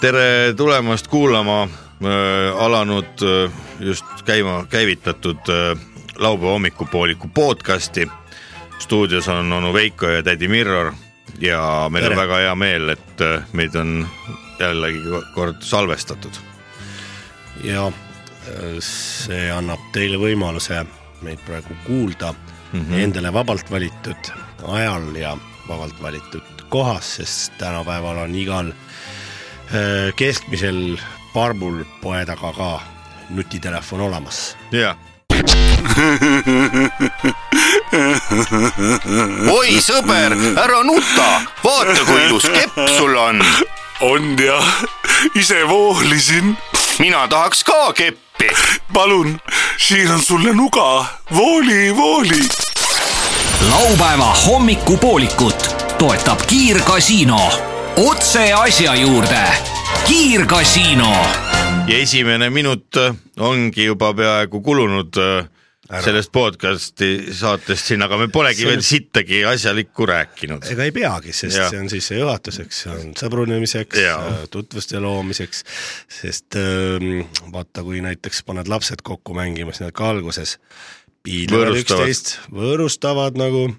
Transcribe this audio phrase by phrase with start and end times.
[0.00, 1.70] tere tulemast kuulama äh,
[2.58, 5.38] alanud äh, just käima käivitatud
[6.18, 8.08] laupäeva hommikupooliku podcasti.
[8.78, 10.92] stuudios on onu Veiko ja tädi Mirror
[11.38, 12.14] ja meil Tere.
[12.14, 13.22] on väga hea meel, et
[13.52, 14.08] meid on
[14.58, 15.00] jällegi
[15.34, 16.32] kord salvestatud.
[17.64, 17.92] ja
[18.80, 20.84] see annab teile võimaluse
[21.22, 22.34] meid praegu kuulda
[22.72, 22.98] mm -hmm.
[22.98, 24.32] endale vabalt valitud
[24.68, 25.36] ajal ja
[25.68, 28.72] vabalt valitud kohas, sest tänapäeval on igal
[30.16, 30.98] keskmisel
[31.34, 32.70] parmul poe taga ka
[33.30, 34.56] nutitelefon olemas.
[34.72, 34.94] ja
[39.50, 41.26] oi sõber, ära nuta,
[41.64, 43.42] vaata kui ilus kepp sul on.
[44.06, 44.70] on jah,
[45.34, 46.56] ise voolisin.
[46.98, 48.50] mina tahaks ka keppi.
[48.92, 49.38] palun,
[49.76, 52.42] siin on sulle nuga, vooli, vooli.
[53.70, 57.75] laupäeva hommikupoolikut toetab Kiirgasiino.
[57.96, 59.42] Otse asja juurde.
[60.06, 61.12] kiirgasiino
[61.86, 65.48] ja esimene minut äh, ongi juba peaaegu kulunud äh,
[66.04, 70.66] sellest podcast'i saatest siin, aga me polegi See- veel sittagi asjalikku rääkinud.
[70.70, 71.70] ega ei peagi, sest ja.
[71.70, 75.64] see on sissejuhatuseks, see on sõbrunemiseks Jaa., tutvuste loomiseks,
[76.20, 80.58] sest ähm, vaata, kui näiteks paned lapsed kokku mängima, siis nad ka alguses
[81.26, 81.80] Võõrustavad.
[81.80, 83.70] üksteist, võõrustavad nagu,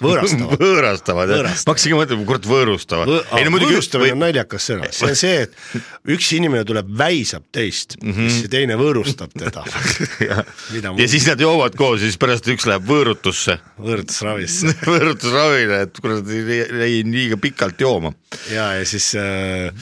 [0.00, 0.60] võõrastavad.
[0.64, 3.12] võõrastavad jah, ma hakkasingi mõtlema, kurat võõrustavad.
[3.38, 7.46] ei no muidugi võõrustamine on naljakas sõna, see on see, et üks inimene tuleb, väisab
[7.54, 8.28] teist mm, -hmm.
[8.28, 9.64] siis see teine võõrustab teda.
[10.28, 10.42] ja,
[10.90, 16.30] ja siis nad joovad koos ja siis pärast üks läheb võõrutusse, võõrutusravisse võõrutusravile, et kurat
[16.30, 18.14] jäi liiga pikalt jooma.
[18.52, 19.72] ja, ja siis äh,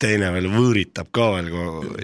[0.00, 1.50] teine veel võõritab ka veel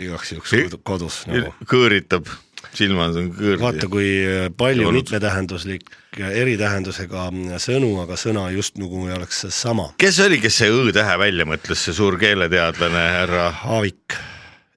[0.00, 1.52] igaks juhuks kodu- kodus nagu.
[1.68, 2.28] kõõritab,
[2.76, 3.62] silmad on kõõrd.
[3.62, 7.28] vaata, kui äh, palju mitmetähenduslik eritähendusega
[7.62, 9.90] sõnu, aga sõna just nagu ei oleks sama.
[10.00, 14.16] kes oli, kes see õ-tähe välja mõtles, see suur keeleteadlane härra Aavik.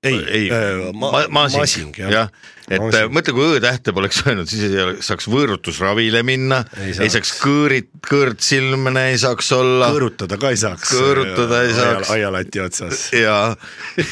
[0.04, 2.34] ei, ei äh,, ma, ma, masing, jah jah,
[2.70, 3.08] et Masing.
[3.08, 9.05] äh, mõtle, kui õ-tähte poleks öelnud, siis ei saaks võõrutusravile minna, Ei saaks kõõrit, kõõrtsilmne
[9.11, 10.92] ei saaks olla kõõrutada ka ei saaks.
[10.94, 12.11] Kõõrutada ei saaks.
[12.14, 13.05] aialati otsas.
[13.26, 13.38] ja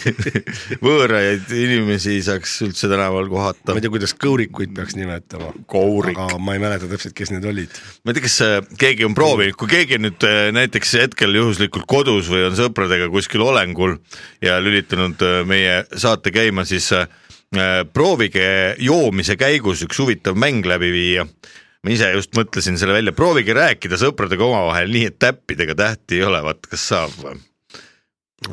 [0.88, 3.86] võõraid inimesi ei saaks üldse tänaval kohata ma ei.
[3.86, 5.54] tea, kuidas kõurikuid peaks nimetama.
[5.70, 6.18] Kourik.
[6.18, 7.78] aga ma ei mäleta täpselt, kes need olid.
[8.04, 11.86] ma ei tea, kas äh, keegi on proovinud, kui keegi nüüd äh, näiteks hetkel juhuslikult
[11.90, 14.00] kodus või on sõpradega kuskil olengul
[14.42, 16.90] ja lülitanud meie saate käima, siis
[17.94, 21.28] proovige joomise käigus üks huvitav mäng läbi viia.
[21.84, 26.26] ma ise just mõtlesin selle välja, proovige rääkida sõpradega omavahel nii, et täppidega tähti ei
[26.28, 27.38] ole, vaat kas saab või?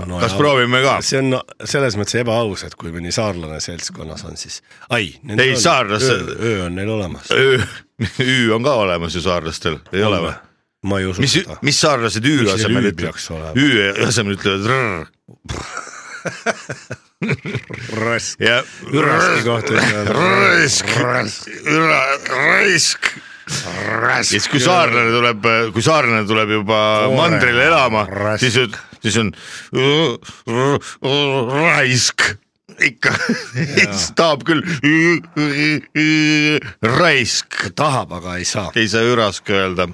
[0.06, 1.00] no, kas proovime ka?
[1.02, 4.60] see on selles mõttes ebaaus, et kui mõni saarlane seltskonnas on, siis
[4.94, 5.10] ai.
[5.34, 7.32] Ei, saarlas- öö, öö on neil olemas.
[8.20, 10.34] Ü on ka olemas ju saarlastel, ei ole või?
[10.84, 13.30] ma ei usu mis seda., mis saarlased Ü Miks neil asemel ütlevad peaks?
[13.32, 13.52] olema?
[13.56, 15.02] Ü asemel ütlevad rrr
[18.00, 18.40] rask.
[18.92, 19.72] Üraski kohta
[20.14, 20.86] raisk,
[22.34, 23.10] raisk.
[24.04, 27.16] ja siis, kui saarlane tuleb, kui saarlane tuleb juba Koore.
[27.18, 28.46] mandrile elama, Rask.
[28.46, 29.34] siis, siis on
[31.52, 32.34] raisk
[32.82, 33.12] ikka,
[34.18, 34.62] tahab küll
[36.82, 38.70] raisk, tahab, aga ei saa.
[38.76, 39.88] ei saa ürask öelda.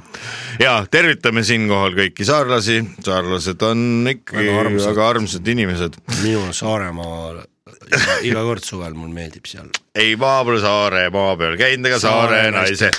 [0.63, 4.91] ja tervitame siinkohal kõiki saarlasi, saarlased on ikkagi Väga armsad.
[4.93, 6.01] väga armsad inimesed.
[6.23, 7.43] minul Saaremaal
[7.91, 12.43] iga, iga kord suvel mul meeldib seal ei, ma pole Saaremaa peal käinud ega Saare
[12.55, 12.91] naise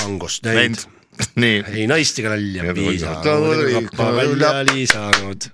[0.00, 0.90] tangost näinud näinud.,
[1.42, 3.26] nii, ei naistega välja Ja piisanud,
[4.70, 5.48] lisanud,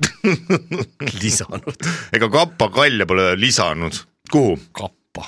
[1.23, 4.01] lisanud, ega kappa kalja pole lisanud,
[4.33, 4.57] kuhu?
[4.77, 5.27] kappa.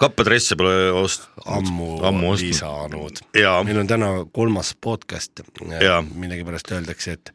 [0.00, 2.50] Kappadresse pole ost-, ammu, ammu ostnud.
[2.50, 3.22] lisanud.
[3.64, 5.44] meil on täna kolmas podcast.
[5.80, 7.32] Jaa., millegipärast öeldakse, et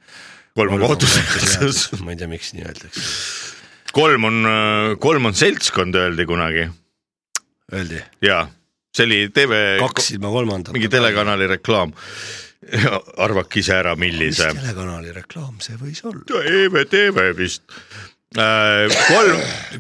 [0.58, 1.88] kolm on kohtuseadus.
[2.04, 3.08] ma ei tea, miks nii öeldakse,
[3.96, 4.54] kolm on,
[5.02, 6.70] kolm on seltskond, öeldi kunagi.
[7.74, 8.04] Öeldi?
[8.26, 8.48] Ja
[8.96, 10.76] see oli TV, kaks ilma kolmandat.
[10.76, 11.96] mingi telekanali reklaam.
[13.26, 14.52] arvake ise ära, mis millise.
[14.58, 16.44] telekanali reklaam see võis olla?
[16.44, 17.64] EVTV vist.
[18.36, 19.40] kolm,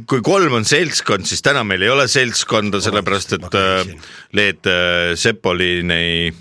[0.09, 3.93] kui kolm on seltskond, siis täna meil ei ole seltskonda, sellepärast et äh,
[4.33, 6.31] Leet äh, Sepolin ei,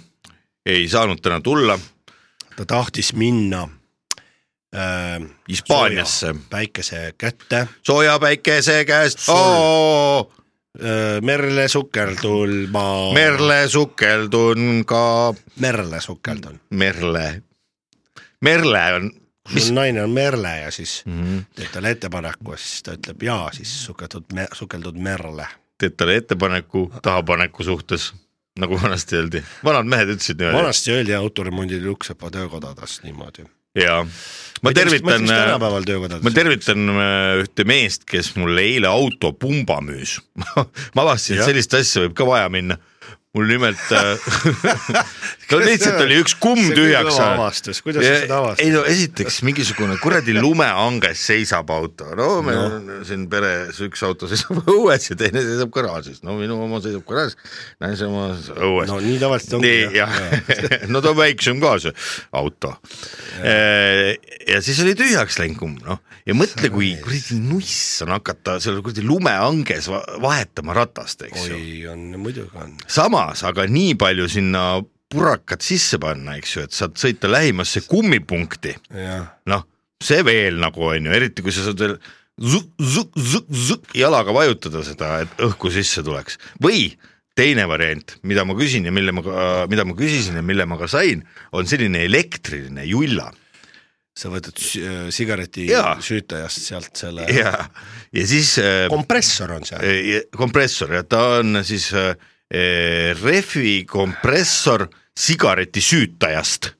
[0.65, 1.77] ei saanud täna tulla
[2.59, 3.69] ta tahtis minna
[4.75, 6.35] äh, Hispaaniasse.
[6.51, 9.19] päikese kätte sooja päikese käest,
[10.79, 13.13] Äh,, merle sukeldulma.
[13.15, 16.61] Merle sukeldun ka, merle sukeldun.
[16.71, 17.43] Merle,
[18.41, 19.11] Merle on,
[19.57, 21.23] sul naine on Merle ja siis mm.
[21.23, 21.43] -hmm.
[21.55, 25.47] teeb talle ettepaneku ja siis ta ütleb jaa, siis sukeldud me,, sukeldud Merle.
[25.79, 28.13] teed talle ettepaneku tahapaneku suhtes,
[28.59, 30.63] nagu vanasti öeldi, vanad mehed ütlesid niimoodi.
[30.63, 33.45] vanasti öeldi autoremondi Luksepa töökodades niimoodi.
[33.77, 34.01] Ja
[34.63, 35.27] ma tervitan,
[36.25, 40.19] ma tervitan äh, ühte meest, kes mulle eile autopumba müüs.
[40.95, 42.79] ma avastasin, et sellist asja võib ka vaja minna.
[43.37, 44.17] Mul nimelt äh,
[45.53, 47.81] no lihtsalt oli üks kumm tühjaks saanud.
[47.85, 48.73] kuidas sa seda ei avastasid?
[48.73, 54.63] no esiteks mingisugune kuradi lumeanges seisab auto, no meil on siin peres üks auto seisab
[54.79, 57.37] õues ja teine seisab garaažis, no minu oma seisab garaažis,
[57.85, 58.89] naise oma õues.
[58.89, 59.77] no nii tavaliselt ongi.
[59.99, 60.17] jah,
[60.93, 61.93] no ta on väiksem ka see
[62.41, 62.73] auto.
[63.45, 68.81] ja siis oli tühjaks läinud kumm noh ja mõtle, kui kuradi nuss on hakata seal
[68.85, 71.57] kuradi lumeanges va- vahetama ratast, eks ju.
[71.57, 72.75] oi, on muidugi on.
[73.19, 74.63] Samas aga nii palju sinna
[75.09, 78.75] purakat sisse panna, eks ju, et saad sõita lähimasse kummipunkti,
[79.49, 79.65] noh,
[80.05, 81.97] see veel nagu on ju, eriti kui sa saad veel
[82.39, 86.39] zuk, zuk, zuk, zuk, jalaga vajutada seda, et õhku sisse tuleks.
[86.63, 86.93] Või
[87.39, 89.25] teine variant, mida ma küsin ja mille ma
[89.71, 91.25] mida ma küsisin ja mille ma ka sain,
[91.57, 93.31] on selline elektriline julla.
[94.19, 95.69] Sa võtad äh, sigareti
[96.03, 97.53] süütajast sealt selle ja,
[98.11, 99.85] ja siis äh, kompressor on seal.
[99.87, 102.17] Eh, kompressor ja ta on siis äh,
[102.49, 104.87] rehvi kompressor
[105.19, 106.71] sigaretisüütajast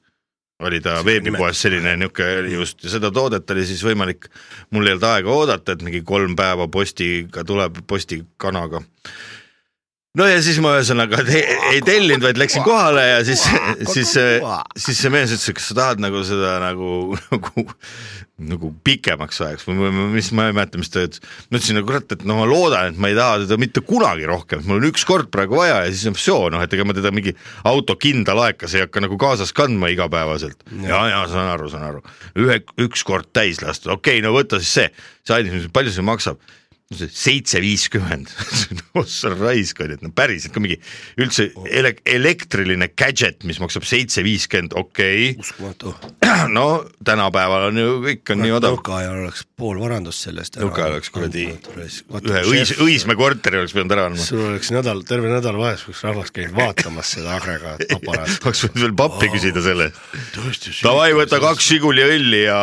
[0.59, 4.27] oli ta veebipoes selline niisugune just ja seda toodet oli siis võimalik,
[4.75, 8.81] mul ei olnud aega oodata, et mingi kolm päeva postiga tuleb, postikanaga.
[10.17, 13.43] No ja siis ma ühesõnaga te ei tellinud, vaid läksin kohale ja siis,
[13.93, 17.65] siis, siis see mees ütles, et kas sa tahad nagu seda nagu, nagu,
[18.49, 21.21] nagu pikemaks ajaks või mis, ma ei mäleta, mis ta ütles.
[21.21, 24.25] ma ütlesin, no kurat, et no ma loodan, et ma ei taha teda mitte kunagi
[24.29, 26.97] rohkem, mul on üks kord praegu vaja ja siis on see, noh, et ega ma
[26.97, 27.35] teda mingi
[27.69, 30.65] auto kindla laekas ei hakka nagu kaasas kandma igapäevaselt.
[30.87, 32.05] ja, ja saan aru, saan aru,
[32.41, 34.89] ühe, üks kord täis lastud, okei okay,, no võta siis see,
[35.21, 36.41] see andis, palju see maksab
[36.89, 38.31] seitse viiskümmend,
[38.97, 40.79] ossa raisk ju, et no päriselt ka mingi
[41.21, 45.93] üldse ele elektriline gadget, mis maksab seitse viiskümmend, okei uskumatu.
[45.93, 48.73] okay., no tänapäeval on ju kõik on nii odav.
[48.79, 50.57] nõukaajal oleks pool varandust sellest.
[50.57, 54.25] Nõukaajal oleks kuradi ühe Õis, Õismäe korteri oleks pidanud ära andma.
[54.25, 58.39] sul oleks nädal, terve nädalavahetus oleks rahvas käinud vaatamas seda agregaataparaati.
[58.49, 60.81] oleks võinud veel pappi küsida selle eest.
[60.81, 62.59] Davai, võta kaks Žiguli õlli ja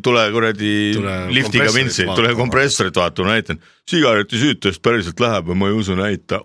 [0.00, 0.74] tule kuradi
[1.36, 3.76] liftiga vintsi, tule kompressorit vaatama, näitan.
[3.90, 6.40] sigaretisüütajast päriselt läheb ja ma ei usu, näita.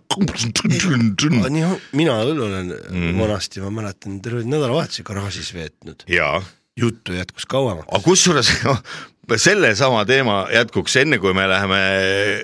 [1.54, 3.18] nii, mina õll olen mm.
[3.22, 6.08] vanasti, ma mäletan, terve nädalavahetuse garaažis veetnud.
[6.80, 7.88] juttu jätkus kauemaks.
[7.88, 8.52] aga kusjuures
[9.42, 11.80] sellesama teema jätkuks, enne kui me läheme,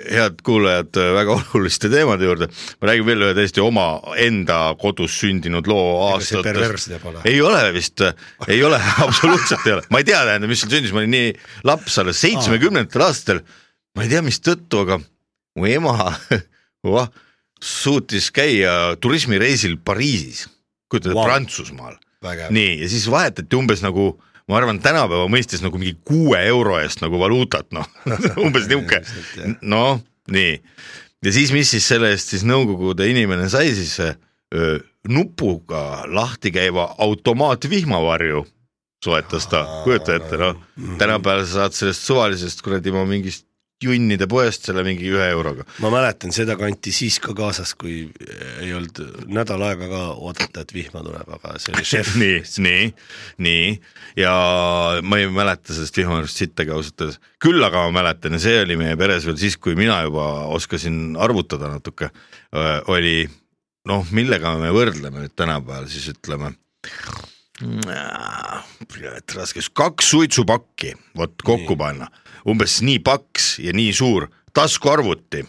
[0.10, 2.48] head kuulajad, väga oluliste teemade juurde,
[2.82, 8.02] ma räägin veel ühe täiesti omaenda kodus sündinud loo aastatest ei ole vist,
[8.48, 11.34] ei ole, absoluutselt ei ole, ma ei tea, tähendab, mis seal sündis, ma olin nii
[11.70, 13.44] laps alles seitsmekümnendatel aastatel,
[13.96, 15.00] ma ei tea, mis tõttu, aga
[15.58, 15.96] mu ema
[17.62, 20.48] suutis käia turismireisil Pariisis,
[20.90, 21.28] kujutad ette Vau.
[21.30, 21.98] Prantsusmaal.
[22.54, 24.14] Nii, ja siis vahetati umbes nagu
[24.50, 27.88] ma arvan, tänapäeva mõistes nagu mingi kuue euro eest nagu valuutat, noh,
[28.46, 30.02] umbes niisugune, noh,
[30.32, 30.56] nii.
[31.26, 34.80] ja siis, mis siis selle eest siis Nõukogude inimene sai siis öö,
[35.10, 38.44] nupuga lahti käiva automaatvihmavarju
[39.02, 40.60] soetas ta, kujuta ette, noh,
[41.00, 43.48] tänapäeval sa saad sellest suvalisest kuradi ma mingist
[43.82, 45.66] junnide poest selle mingi ühe euroga.
[45.84, 48.04] ma mäletan seda kanti siis ka kaasas, kui
[48.62, 49.02] ei olnud
[49.32, 52.14] nädal aega ka oodata, et vihma tuleb, aga see oli šef.
[52.22, 52.88] nii, nii,
[53.48, 53.68] nii
[54.22, 54.36] ja
[55.02, 58.80] ma ei mäleta sellest vihmavarjust sittagi ausalt öeldes, küll aga ma mäletan ja see oli
[58.80, 62.12] meie peres veel siis, kui mina juba oskasin arvutada natuke,
[62.92, 63.26] oli
[63.90, 66.54] noh, millega me võrdleme nüüd tänapäeval siis ütleme.
[69.38, 72.10] raske, kaks suitsupakki, vot kokku panna,
[72.50, 75.44] umbes nii paks ja nii suur taskuarvuti,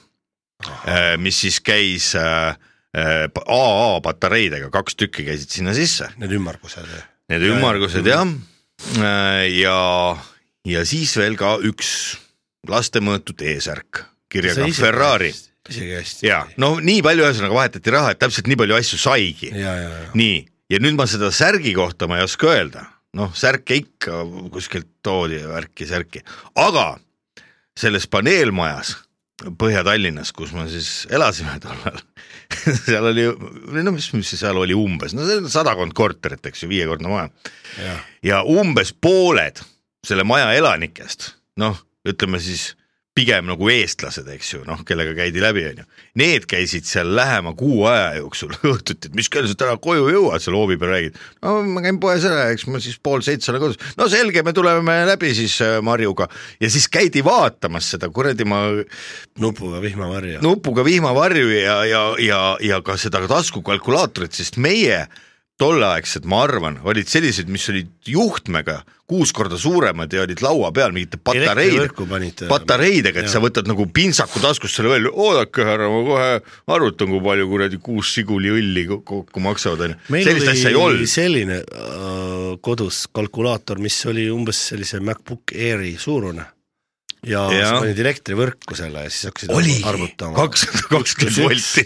[1.18, 2.54] mis siis käis äh,
[2.96, 6.90] äh, AA patareidega, kaks tükki käisid sinna sisse Need ümmargused.
[7.32, 8.26] Need ümmargused jah,
[9.48, 9.78] ja,
[10.68, 11.92] ja siis veel ka üks
[12.68, 15.32] laste mõõtud eesärk kirjaga Ferrari.
[15.68, 16.26] isegi hästi.
[16.26, 19.52] ja no nii palju ühesõnaga vahetati raha, et täpselt nii palju asju saigi.
[20.18, 22.86] nii, ja nüüd ma seda särgi kohta ma ei oska öelda,
[23.18, 26.24] noh, särke ikka kuskilt toodi ja värki-särki,
[26.60, 26.94] aga
[27.78, 28.96] selles paneelmajas
[29.42, 31.96] Põhja-Tallinnas, kus me siis elasime tollal,
[32.84, 33.24] seal oli,
[33.82, 37.26] no mis, mis seal oli umbes, no see on sadakond korterit, eks ju, viiekordne maja
[38.22, 38.42] ja.
[38.46, 39.58] umbes pooled
[40.06, 42.72] selle maja elanikest, noh, ütleme siis
[43.16, 45.84] pigem nagu eestlased, eks ju, noh, kellega käidi läbi, onju.
[46.20, 50.40] Need käisid seal lähema kuu aja jooksul õhtuti, et mis kell sa täna koju jõuad,
[50.42, 51.18] seal hoovi peal räägid.
[51.44, 53.80] no ma käin poes ära, eks ma siis pool seitse olen kodus.
[54.00, 56.28] no selge, me tuleme läbi siis äh, Marjuga
[56.60, 58.62] ja siis käidi vaatamas seda kuradi ma
[59.42, 60.40] nupuga vihmavarju.
[60.44, 65.04] nupuga vihmavarju ja, ja, ja, ja ka seda taskukalkulaatorit, sest meie
[65.62, 70.94] tolleaegsed, ma arvan, olid sellised, mis olid juhtmega kuus korda suuremad ja olid laua peal
[70.94, 75.90] mingite patareid Elektrivõrku panid,, patareidega, et sa võtad nagu pintsaku taskust selle välja, oodake härra,
[75.92, 76.30] ma kohe
[76.76, 80.24] arvutan, kui palju kuradi kuus siguli õlli ko- kokku maksavad, onju.
[80.24, 81.12] sellist asja ei olnud.
[81.12, 86.48] selline äh, kodus kalkulaator, mis oli umbes sellise MacBook Airi suurune
[87.26, 87.68] ja, ja.
[87.68, 90.34] Sa panid elektrivõrku selle ja siis hakkasid oligi arvutama.
[90.40, 91.84] kakssada kakskümmend volti.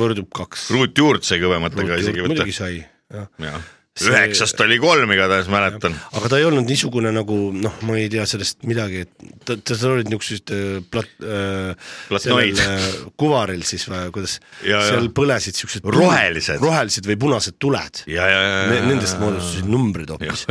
[0.00, 0.70] võrdub kaks.
[0.74, 2.56] ruutjuurt sai kõvematega isegi võtta muidugi.
[2.56, 2.80] sai,
[3.12, 3.62] jah.
[3.92, 5.92] See- üheksast oli kolm igatahes mäletan.
[6.16, 9.10] aga ta ei olnud niisugune nagu noh, ma ei tea sellest midagi, et
[9.44, 12.86] ta, ta, seal olid niisugused äh, plat- äh,, sellel, äh,
[13.20, 14.86] kuvaril siis või kuidas, Ja, ja.
[14.94, 16.64] seal põlesid siuksed Rohelised.
[16.64, 18.00] rohelised või punased tuled.
[18.08, 20.46] ja, ja, ja, Nendest moodustusid numbrid hoopis,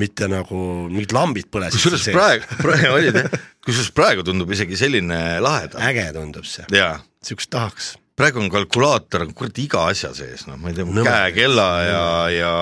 [0.00, 1.76] mitte nagu mingid lambid põlesid.
[1.76, 3.28] kusjuures praegu, praegu olid jah,
[3.68, 7.98] kusjuures praegu tundub isegi selline lahedam äge tundub see, ja siukest tahaks.
[8.18, 12.52] Praegu on kalkulaator kurat iga asja sees, noh, ma ei tea, käekella ja, ja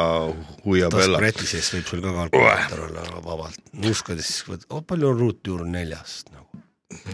[0.66, 1.16] huiabella.
[1.16, 6.44] taskureti sees võib sul ka kalkulaator olla vabalt, nuuskades oh palju on ruutjuur neljast nagu.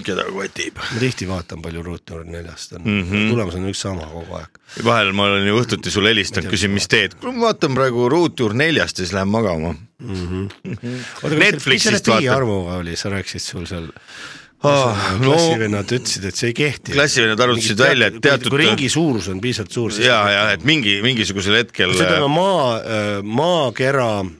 [0.05, 0.81] keda kotib.
[0.83, 3.07] ma tihti vaatan, palju ruutjuur neljast on mm.
[3.07, 3.31] -hmm.
[3.31, 4.61] tulemus on üks sama kogu aeg.
[4.91, 7.15] vahel ma olen ju õhtuti sulle helistanud, küsin, mis teed.
[7.21, 9.75] kuule, ma vaatan praegu ruutjuur neljast ja siis lähen magama.
[10.03, 12.37] oota, mis Netflixist selle teie vaatan.
[12.43, 13.93] arvuga oli, sa rääkisid sul seal
[14.62, 16.92] Ah, no klassivennad ütlesid, et see ei kehti.
[16.95, 21.00] klassivennad arvutasid välja, et teatud- kui ringi suurus on piisavalt suur, ja, ja et mingi,
[21.02, 22.78] mingisugusel hetkel see tähendab maa,
[23.23, 24.37] maakera ähm,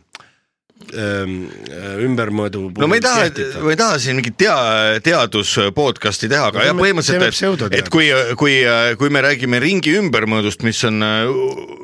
[0.93, 3.29] ümbermõõdu no ma ei taha,
[3.63, 4.57] ma ei taha siin mingit tea,
[5.05, 8.09] teadus podcast'i teha, aga No jah, põhimõtteliselt, et, et kui,
[8.39, 8.59] kui,
[9.01, 11.31] kui me räägime ringi ümbermõõdust, mis on äh,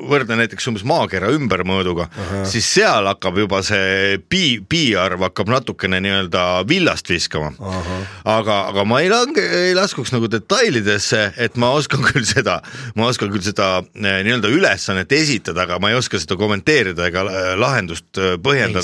[0.09, 2.07] võrdne näiteks umbes maakera ümbermõõduga,
[2.47, 7.51] siis seal hakkab juba see pi, pi-arv hakkab natukene nii-öelda villast viskama.
[8.23, 12.59] aga, aga ma ei lange, ei laskuks nagu detailidesse, et ma oskan küll seda,
[12.95, 17.25] ma oskan küll seda eh, nii-öelda ülesannet esitada, aga ma ei oska seda kommenteerida ega
[17.59, 18.35] lahendust eh,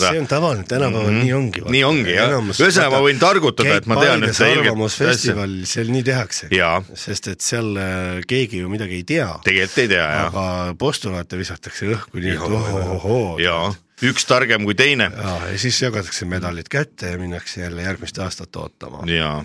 [0.06, 1.24] põhjendada see on tavaline, tänapäeval mm -hmm.
[1.24, 1.64] nii ongi.
[1.76, 2.36] Nii ongi, jah.
[2.54, 6.48] Ühesõnaga, ma võin targutada, et ma tean ühte ilget arvamusfestival, seal nii tehakse.
[6.56, 6.84] Jaa.
[6.94, 11.38] sest et seal äh, keegi ju midagi ei tea, tegelikult ei tea jah, aga postulaate
[11.38, 13.76] visatakse õhku nii, et ohohohoo.
[14.06, 18.56] üks targem kui teine ja, ja siis jagatakse medalid kätte ja minnakse jälle järgmist aastat
[18.56, 19.06] ootama.
[19.08, 19.40] ja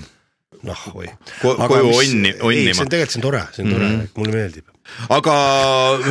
[0.66, 1.08] noh, või
[1.40, 2.74] Ko- koju onni- onnima.
[2.76, 4.08] see on tegelikult, see on tore, see on tore mm, -hmm.
[4.20, 4.66] mulle meeldib.
[5.16, 5.34] aga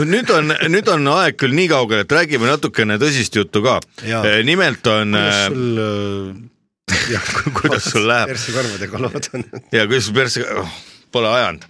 [0.09, 4.23] nüüd on, nüüd on aeg küll nii kaugel, et räägime natukene tõsist juttu ka Jaa..
[4.47, 9.45] nimelt on, kuidas sul äh, jah, kuidas sul läheb persekarvadega lood on?
[9.75, 10.75] ja kuidas sul persse oh,,
[11.11, 11.65] pole ajanud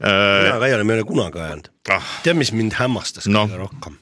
[0.00, 1.70] mina ka ei ole, ma ei ole kunagi ajanud.
[1.90, 2.12] ah,.
[2.24, 3.48] tead, mis mind hämmastas Noh.
[3.50, 3.98] kõige rohkem?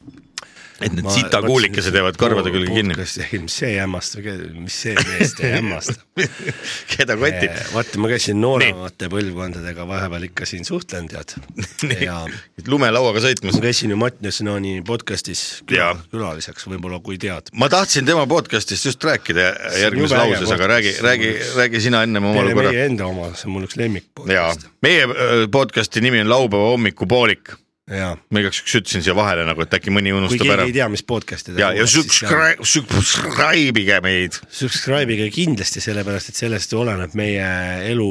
[0.80, 2.96] Et need sitakuulikesed jäävad karvade külge kinni.
[2.98, 5.96] mis see hämmastab, mis see meest ei hämmasta.
[6.92, 7.56] keda kotib?
[7.74, 11.36] vaata, ma käisin nooremate põlvkondadega vahepeal ikka siin suhtlen, tead.
[12.08, 12.20] ja
[12.68, 13.64] lumelauaga sõitmas ma.
[13.64, 17.52] käisin ju Mati Jasnani podcast'is külaliseks, võib-olla kui tead.
[17.54, 22.54] ma tahtsin tema podcast'ist just rääkida järgmises lauses, aga räägi, räägi, räägi sina ennem omale
[22.54, 22.74] korra.
[22.74, 26.30] meie enda oma, see on mul üks lemmik jaa podcast., meie äh, podcast'i nimi on
[26.30, 27.52] laupäeva hommikupoolik.
[27.90, 30.74] Ma igaks juhuks ütlesin siia vahele nagu, et äkki mõni kui unustab keegi ära ei.
[30.76, 34.38] tea, mis podcast'i ja, ja subscribe, subscribe ige meid.
[34.54, 37.46] subscribe ige kindlasti, sellepärast et sellest oleneb meie
[37.90, 38.10] elu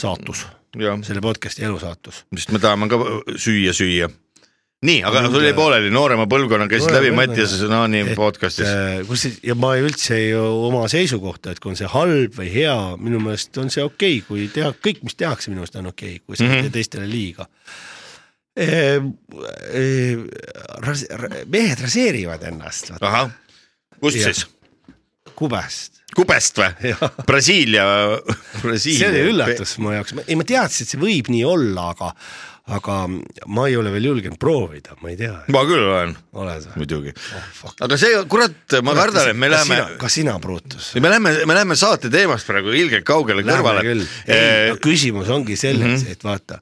[0.00, 2.24] saatus, selle podcast'i elu saatus.
[2.36, 3.00] sest me tahame ka
[3.36, 4.08] süüa süüa.
[4.86, 8.70] nii, aga sul jäi pooleli, noorema põlvkonna käisid läbi Mattias Naani podcast'is.
[8.70, 12.48] äh, kus ja ma ei üldse ju oma seisukohta, et kui on see halb või
[12.54, 15.92] hea, minu meelest on see okei okay,, kui teha kõik, mis tehakse, minu meelest on
[15.92, 16.64] okei okay,, kui sa mm Mhm.
[16.64, 17.48] ei tee teistele liiga.
[21.46, 23.30] Mehed raseerivad ennast, ahah,
[24.00, 24.32] kust Jah.
[24.32, 24.46] siis?
[25.36, 26.00] kubest.
[26.16, 26.92] kubest või?
[27.28, 27.84] Brasiilia,
[28.62, 28.98] Brasiilia.
[28.98, 32.12] see oli üllatus mu jaoks, ei ma teadsin, et see võib nii olla, aga
[32.66, 32.94] aga
[33.46, 36.80] ma ei ole veel julgenud proovida, ma ei tea, ma küll olen, oled või?
[36.82, 40.90] muidugi Oh, aga see, kurat, ma kardan, et me läheme ka sina, Brutus?
[40.98, 45.30] me läheme, me läheme saate teemast praegu ilgelt kaugele Lähme kõrvale küll, ei, no küsimus
[45.30, 46.16] ongi selles mm, -hmm.
[46.18, 46.58] et vaata,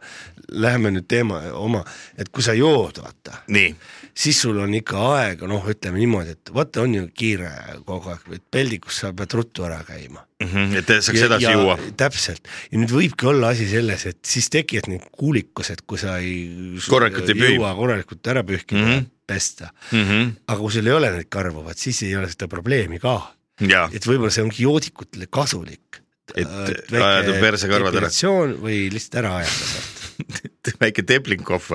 [0.52, 1.80] läheme nüüd teema oma,
[2.20, 3.72] et kui sa jood, vaata, nii,
[4.14, 7.50] siis sul on ikka aega, noh, ütleme niimoodi, et vaata, on ju kiire
[7.86, 10.26] kogu aeg, et peldikus sa pead ruttu ära käima.
[10.40, 11.76] Et saaks edasi juua.
[11.96, 16.78] täpselt, ja nüüd võibki olla asi selles, et siis tekivad need kuulikused, kui sa ei
[16.88, 17.58] Korralikult ei pühi.
[17.58, 18.90] korralikult ära pühkida mm.
[18.92, 19.06] -hmm.
[19.26, 19.70] pesta.
[19.92, 20.30] Mhm.
[20.46, 23.18] aga kui sul ei ole neid karvu, vaat siis ei ole seda probleemi ka
[23.60, 26.00] ja, et võib-olla see ongi joodikutele kasulik.
[26.34, 28.08] Et ajada persekarvad ära.
[28.08, 28.54] ära.
[28.58, 30.03] või lihtsalt ära ajada sealt.
[30.82, 31.66] väike Teplinkov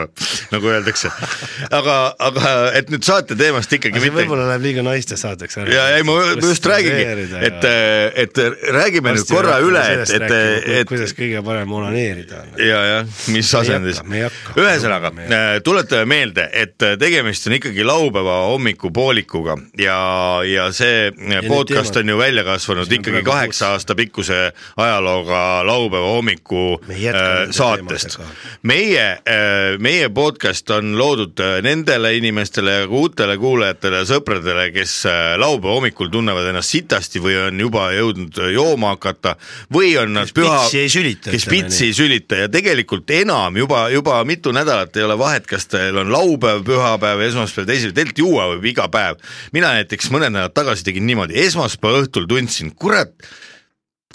[0.52, 1.12] nagu öeldakse.
[1.72, 4.16] aga, aga et nüüd saate teemast ikkagi mitte.
[4.16, 5.74] võib-olla läheb liiga naiste saateks ära.
[5.74, 7.68] ja ei, ma just räägingi, et,
[8.24, 8.42] et
[8.76, 10.36] räägime nüüd korra üle, et, et,
[10.80, 10.88] et.
[10.90, 12.54] kuidas kõige parem onaneerida on.
[12.64, 14.02] ja, jah, mis asendis.
[14.56, 15.14] ühesõnaga
[15.66, 20.00] tuletame meelde, et tegemist on ikkagi laupäeva hommikupoolikuga ja,
[20.48, 24.42] ja see ja podcast on ju välja kasvanud ikkagi kaheksa aasta pikkuse
[24.78, 26.82] ajalooga laupäeva hommiku
[27.52, 28.20] saatest.
[28.68, 29.06] Meie,
[29.80, 34.96] meie podcast on loodud nendele inimestele ja ka uutele kuulajatele ja sõpradele, kes
[35.40, 39.36] laupäeva hommikul tunnevad ennast sitasti või on juba jõudnud jooma hakata
[39.74, 40.62] või on nad püha,
[41.32, 42.44] kes pitsi ei sülita.
[42.44, 47.24] Ja tegelikult enam juba, juba mitu nädalat ei ole vahet, kas teil on laupäev, pühapäev,
[47.30, 49.20] esmaspäev, teisipäev, tegelikult juua võib iga päev.
[49.56, 53.14] mina näiteks mõned nädalad tagasi tegin niimoodi, esmaspäeva õhtul tundsin, kurat,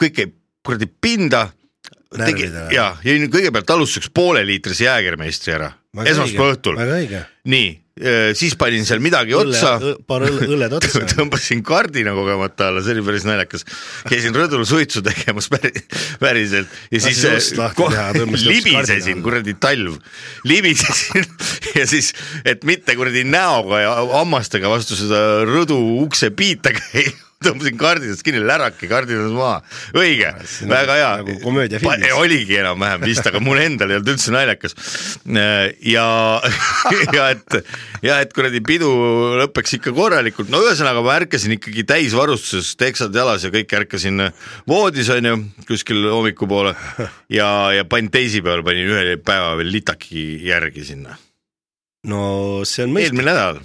[0.00, 1.49] kõik käib kuradi pinda
[2.18, 5.73] tegi, ja jõin kõigepealt alustuseks pooleliitrise jäägermeistri ära,
[6.04, 6.78] esmaspäeva õhtul.
[7.50, 7.73] nii,
[8.35, 9.92] siis panin seal midagi õlle, otsa.
[10.09, 11.02] paar õlled otsa.
[11.14, 13.66] Tõmbasin kardina kogemata alla, see oli päris naljakas.
[14.09, 15.85] käisin rõdul suitsu tegemas päris,
[16.23, 16.73] päriselt.
[16.90, 17.23] Ja siis
[18.42, 20.00] libisesin, kuradi talv,
[20.49, 21.28] libisesin
[21.78, 22.11] ja siis,
[22.44, 28.42] et mitte kuradi näoga ja hammastega vastu seda rõdu ukse piita käia tõmbasin kardinast kinni,
[28.44, 29.60] läraki kardinas maha,
[29.96, 30.30] õige,
[30.70, 32.14] väga hea nagu komöödiafilmis.
[32.18, 34.76] oligi enam-vähem vist, aga mul endal ei olnud üldse naljakas.
[35.84, 36.06] ja,
[37.16, 37.58] ja et,
[38.04, 38.90] ja et kuradi pidu
[39.40, 44.28] lõpeks ikka korralikult, no ühesõnaga ma ärkasin ikkagi täisvarustuses, teksad jalas ja kõik ärkasin
[44.70, 45.36] voodis onju,
[45.68, 46.74] kuskil hommikupoole
[47.38, 51.18] ja, ja panin teisipäeval panin ühe päeva veel litaki järgi sinna.
[52.08, 53.14] no see on mõistlik.
[53.14, 53.62] eelmine nädal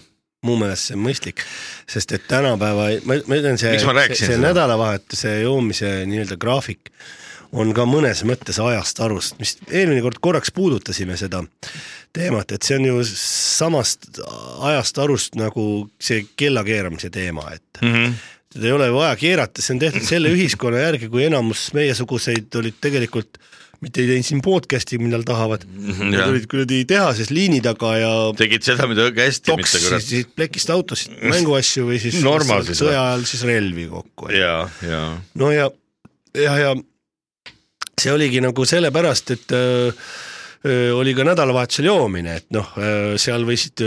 [0.48, 1.44] mu meelest see on mõistlik,
[1.90, 6.94] sest et tänapäeva, ma, ütlen, see, see, see nädalavahetuse joomise nii-öelda graafik
[7.60, 11.42] on ka mõnes mõttes ajast arust, mis eelmine kord korraks puudutasime seda
[12.16, 14.22] teemat, et see on ju samast
[14.70, 15.64] ajast arust nagu
[16.02, 18.14] see kella keeramise teema, et mm -hmm.
[18.54, 22.80] seda ei ole vaja keerata, see on tehtud selle ühiskonna järgi, kui enamus meiesuguseid olid
[22.82, 23.42] tegelikult
[23.84, 28.12] mitte ei teinud siin podcast'i, millal tahavad mm, nad olid kuradi tehases liini taga ja
[28.40, 30.14] tegid seda, mida õige hästi, mitte kurat.
[30.36, 34.32] plekist autosid mänguasju või siis sõja ajal siis relvi kokku.
[34.36, 34.56] ja,
[34.86, 35.04] ja.
[35.40, 35.70] no ja,
[36.36, 36.74] ja, ja
[38.00, 40.10] see oligi nagu sellepärast, et äh,
[40.94, 42.74] oli ka nädalavahetusel joomine, et noh,
[43.22, 43.80] seal võisid,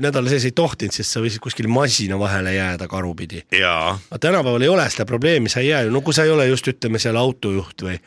[0.00, 3.42] nädala sees ei tohtinud, sest sa võisid kuskil masina vahele jääda karupidi.
[3.60, 6.48] aga tänapäeval ei ole seda probleemi, sa ei jää ju, no kui sa ei ole
[6.48, 7.98] just ütleme seal autojuht või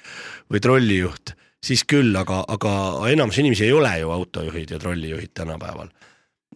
[0.53, 2.71] või trollijuht, siis küll, aga, aga
[3.11, 5.89] enamus inimesi ei ole ju autojuhid ja trollijuhid tänapäeval.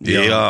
[0.05, 0.41] ja, ja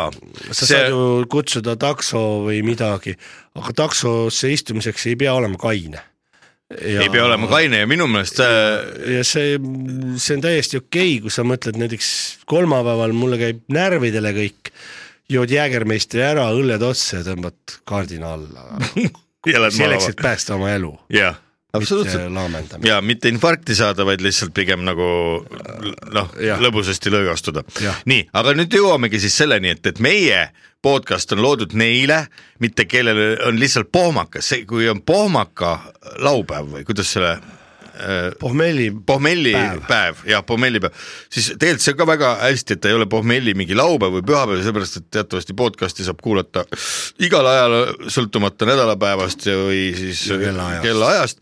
[0.52, 0.74] sa see...
[0.74, 3.16] saad ju kutsuda takso või midagi,
[3.56, 6.04] aga taksosse istumiseks ei pea olema kaine
[6.68, 9.56] Ja, ei pea olema kaine ja minu meelest see ja see,
[10.20, 12.10] see on täiesti okei okay,, kui sa mõtled näiteks
[12.50, 14.74] kolmapäeval mulle käib närvidele kõik,
[15.32, 18.68] jood jäägermeistri ära, õlled otsa ja tõmbad kaardina alla.
[19.48, 20.92] Selleks, et päästa oma elu.
[21.16, 21.40] jah
[21.74, 22.86] absoluutselt.
[22.86, 25.10] Ja mitte infarkti saada, vaid lihtsalt pigem nagu
[26.14, 26.32] noh,
[26.64, 27.64] lõbusasti lõõgastuda.
[28.06, 30.48] nii, aga nüüd jõuamegi siis selleni, et, et meie
[30.82, 32.26] podcast on loodud neile,
[32.64, 35.80] mitte kellel on lihtsalt pohmakas, see, kui on pohmaka
[36.24, 37.38] laupäev või kuidas selle
[38.40, 40.94] pohmelli pohmelli päev, päev, jah, pohmellipäev,
[41.34, 44.62] siis tegelikult see ka väga hästi, et ta ei ole pohmelli mingi laupäev või pühapäev,
[44.66, 46.66] sellepärast et teatavasti podcast'i saab kuulata
[47.24, 47.78] igal ajal,
[48.14, 51.42] sõltumata nädalapäevast või siis kellaajast, kellaajast..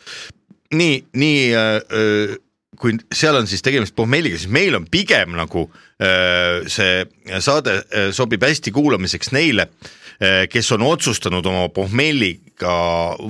[0.80, 2.40] nii, nii äh,
[2.80, 7.04] kui seal on siis tegemist pohmelliga, siis meil on pigem nagu äh, see
[7.44, 12.76] saade äh, sobib hästi kuulamiseks neile äh,, kes on otsustanud oma pohmelliga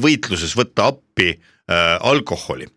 [0.01, 2.67] võitluses võtta appi äh, äh, alkoholi.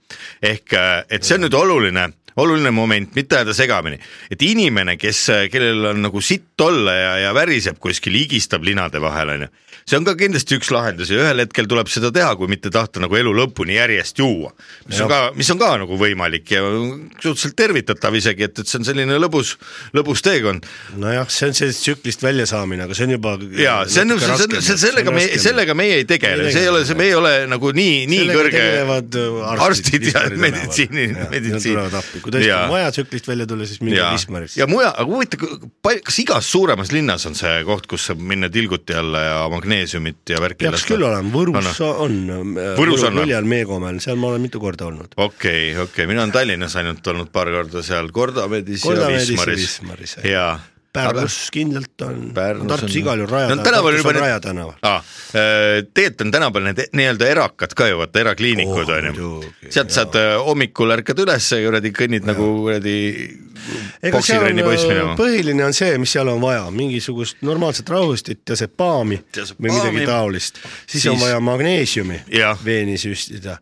[0.43, 3.99] ehk äh, et see on nüüd oluline, oluline moment, mitte ajada segamini,
[4.31, 9.35] et inimene, kes, kellel on nagu sitt olla ja, ja väriseb kuskil, higistab linade vahel,
[9.37, 9.55] on ju
[9.89, 13.01] see on ka kindlasti üks lahendus ja ühel hetkel tuleb seda teha, kui mitte tahta
[13.01, 14.51] nagu elu lõpuni järjest juua.
[14.89, 15.07] mis ja.
[15.07, 16.61] on ka, mis on ka nagu võimalik ja
[17.23, 19.55] suhteliselt tervitatav isegi, et, et see on selline lõbus,
[19.97, 20.67] lõbus teekond.
[21.01, 23.35] nojah, see on sellest tsüklist väljasaamine, aga see on juba.
[23.57, 26.85] ja see on, see on, see sellega me, sellega meie ei tegele, see ei ole,
[26.89, 28.67] see, me ei ole nagu nii, nii kõrge.
[28.93, 29.21] arstid,
[29.57, 31.81] arstid ja meditsiini, meditsiin.
[32.29, 34.61] Kui tõesti on vaja tsüklist välja tulla, siis minge Wismarisse.
[34.61, 35.45] ja mujal, aga huvitav,
[36.05, 40.43] kas igas suuremas linnas on see koht, kus saab minna tilguti alla ja magneesiumit ja
[40.45, 44.45] värki peaks küll olema, Võrus no, on, äh, Võrus on Võljal Meekomäel, seal ma olen
[44.45, 45.15] mitu korda olnud.
[45.17, 45.85] okei okay,, okei.
[45.89, 48.13] Okay., mina olen Tallinnas ainult olnud paar korda seal.
[48.15, 50.49] Kordamedis ja Wismaris, ja
[50.93, 52.33] Pärnus kindlalt on,
[52.69, 54.75] Tartus igal juhul Raja No tänaval juba on need- Raja tänaval.
[54.83, 55.03] ah,.
[55.95, 59.29] tegelikult on tänapäeval need nii-öelda erakad ka ju, vaata erakliinikud Oh, on ju
[59.71, 62.97] sealt saad äh, hommikul ärkad üles ja kuradi kõnnid nagu kuradi
[64.13, 65.15] poksitrenni on poiss äh, minema.
[65.19, 69.21] põhiline on see, mis seal on vaja, mingisugust normaalset rahustit ja sepaami
[69.61, 72.23] või midagi taolist, siis, on vaja magneesiumi
[72.65, 73.59] veeni süstida.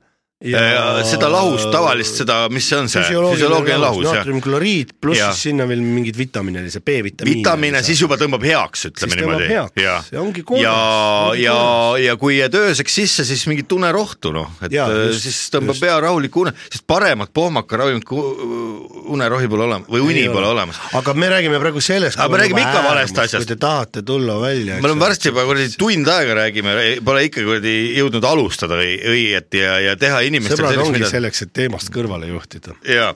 [0.46, 1.04] Ja...
[1.06, 4.18] seda lahust, tavalist seda, mis see on see, füsioloogiline lahus jah.
[4.20, 5.32] naatriumkloriid pluss Jah.
[5.34, 7.40] siis sinna veel mingid vitamiinid, see B-vitamiin.
[7.40, 9.48] vitamiine siis juba tõmbab heaks, ütleme Siis niimoodi.
[9.52, 9.96] ja
[10.60, 10.76] ja,
[11.40, 11.56] ja
[12.06, 15.84] ja kui jääd ööseks sisse, siis mingit unerohtu noh, et ja, just, siis tõmbab just.
[15.84, 18.22] pea rahuliku une, sest paremat pohmakaravimit kui
[19.16, 20.54] unerohi pole olemas või uni pole ole.
[20.56, 20.80] olemas.
[20.98, 22.18] aga me räägime praegu sellest.
[22.20, 23.42] Aga me räägime ikka valest asjast.
[23.44, 24.80] kui te tahate tulla välja.
[24.80, 29.62] me oleme varsti juba kuradi tund aega räägime, pole ikka kuradi jõudnud alustada õi- õieti
[29.62, 32.74] ja, ja teha inimestele sõbrad sellist, ongi mida selleks, et teemast kõrvale juhtida.
[32.88, 33.08] ja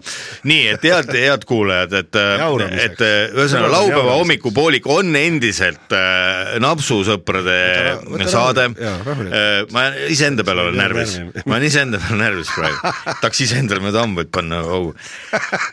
[0.48, 2.84] nii, et head, head kuulajad, et, Jauramiseks.
[2.84, 9.64] et äh, ühesõnaga laupäeva hommikupoolik on endiselt äh, napsusõprade Võta ra- võta saade äh,.
[9.74, 14.04] ma iseenda peale olen närvis närvi., ma olen iseenda peale närvis praegu, tahaks iseendale mööda
[14.04, 14.94] hambaid panna augu.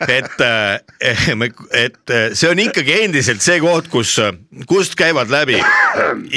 [0.08, 0.38] et,
[1.84, 4.16] et äh, see on ikkagi endiselt see koht, kus,
[4.68, 5.58] kust käivad läbi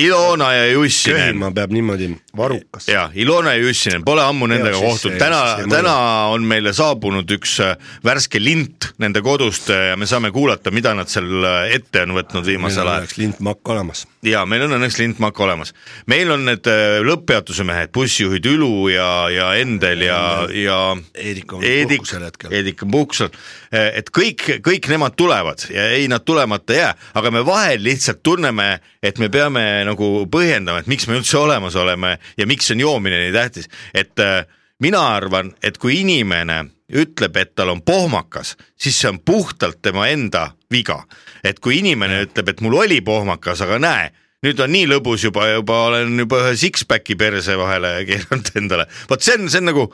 [0.01, 2.87] Ilona ja Jussinen köhima peab niimoodi varukas.
[2.87, 5.95] ja Ilona ja Jussinen pole ammu nendega kohtunud, see- täna täna
[6.31, 7.75] on meile saabunud üks äh,
[8.05, 12.15] värske lint nende kodust äh, ja me saame kuulata, mida nad seal äh, ette on
[12.17, 13.03] võtnud meil viimasel on ajal.
[13.03, 14.03] õnneks lintmakk olemas.
[14.25, 15.73] ja meil on õnneks lintmakk olemas.
[16.11, 16.69] meil on need
[17.07, 20.21] lõpppeatuse mehed, bussijuhid Ülu ja, ja Endel ja,
[20.55, 20.79] ja
[21.15, 23.31] Eerik on Eedik puhkusel hetkel., Eedik on puhkusel,
[23.71, 28.23] et kõik, kõik nemad tulevad ja ei, nad tulemata ei jää, aga me vahel lihtsalt
[28.23, 28.73] tunneme,
[29.03, 33.25] et me peame nagu põhjendama, et miks me üldse olemas oleme ja miks on joomine
[33.25, 34.43] nii tähtis, et äh,
[34.81, 40.07] mina arvan, et kui inimene ütleb, et tal on pohmakas, siis see on puhtalt tema
[40.11, 41.03] enda viga.
[41.43, 44.09] et kui inimene ütleb, et mul oli pohmakas, aga näe,
[44.45, 49.23] nüüd on nii lõbus juba, juba olen juba ühe six-pack'i perse vahele keeranud endale, vot
[49.23, 49.87] see on, see on nagu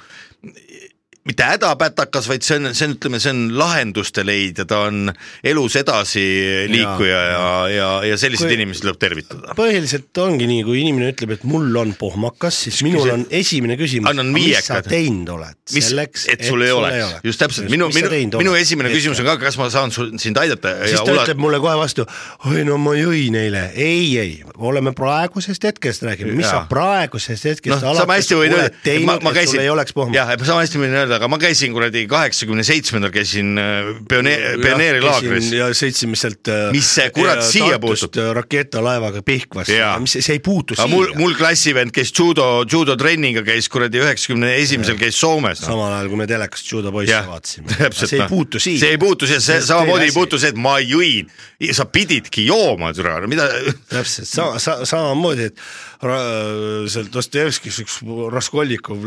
[1.27, 5.11] mitte hädapätakas, vaid see on, see on, ütleme, see on lahenduste leidja, ta on
[5.43, 6.23] elus edasi
[6.71, 9.55] liikuja ja, ja, ja, ja selliseid inimesi tuleb tervitada.
[9.57, 14.23] põhiliselt ongi nii, kui inimene ütleb, et mul on pohmakas, siis minul on esimene küsimus,
[14.31, 15.91] mis sa teinud oled mis,
[16.31, 19.69] et sul ei oleks, just täpselt, minu, minu, minu esimene küsimus on ka, kas ma
[19.73, 22.07] saan sul sind aidata siis ja ta ulat- ütleb mulle kohe vastu,
[22.47, 26.63] oi no ma jõin eile, ei, ei, oleme praegusest hetkest räägime, mis Jaa.
[26.63, 30.17] sa praegusest hetkest sama hästi võin öelda, et käisin, ei oleks pohmakas.
[30.17, 35.51] jah, sama hästi võin öelda, aga ma käisin kuradi kaheksakümne seitsmendal käisin äh, pioneer, pioneerilaagris.
[35.57, 36.51] ja sõitsime sealt.
[36.73, 38.15] Mis see kurat siia puutub?
[38.37, 40.87] raketalaevaga Pihkvasse mis see ei puutu siia.
[40.91, 45.73] mul, mul klassivend, kes judo, judotrenniga käis kuradi üheksakümne esimesel käis Soomes no..
[45.73, 47.77] samal ajal, kui me telekast judo poisse jah, vaatasime.
[47.99, 48.81] see ei puutu siia.
[48.85, 51.29] see ei puutu siia, see See samamoodi ei puutu see, et ma jõin,
[51.75, 53.47] sa pididki jooma, türa, no mida,
[53.93, 55.61] täpselt sa,, sa, samamoodi, et
[55.97, 57.97] seal Dostojevskis üks
[58.33, 59.01] Raskolnikov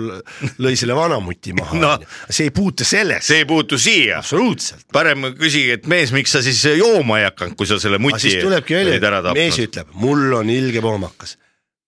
[0.59, 1.93] lõi selle vanamuti maha No.
[2.29, 4.21] See ei puutu sellesse, see ei puutu siia.
[4.21, 4.87] absoluutselt.
[4.93, 9.07] parem küsige, et mees, miks sa siis jooma ei hakanud, kui sa selle välja olid
[9.11, 9.71] ära, et mees tapnud.
[9.71, 11.37] ütleb, mul on ilge pohmakas.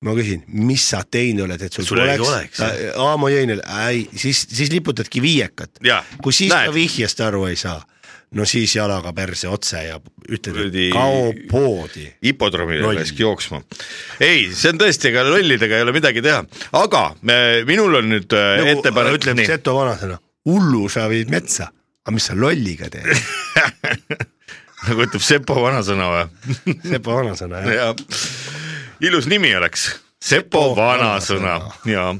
[0.02, 2.62] ma küsin, mis sa teinud oled, et sul, Sul poleks, oleks,
[2.98, 3.54] aa ma jõin,
[3.86, 5.78] ei, siis, siis liputadki viiekat
[6.22, 6.72] kui siis näed.
[6.72, 7.78] ka vihjest aru ei saa,
[8.38, 12.06] no siis jalaga perse otse ja ütled, et kao poodi.
[12.24, 13.62] hipodroomile läkski jooksma.
[14.20, 16.42] ei, see on tõesti, ega lollidega ei ole midagi teha,
[16.80, 20.18] aga me, minul on nüüd äh, nagu ettepanek, ütleb Seto vanasõna,
[20.48, 21.68] hullu sa viid metsa,
[22.04, 23.10] aga mis sa lolliga teed,
[24.86, 26.76] nagu ütleb Sepo vanasõna või?
[26.92, 27.92] Sepo vanasõna jah.
[27.92, 29.90] ja ilus nimi oleks
[30.22, 31.56] Sepo Vanasõna.
[31.90, 32.12] Ja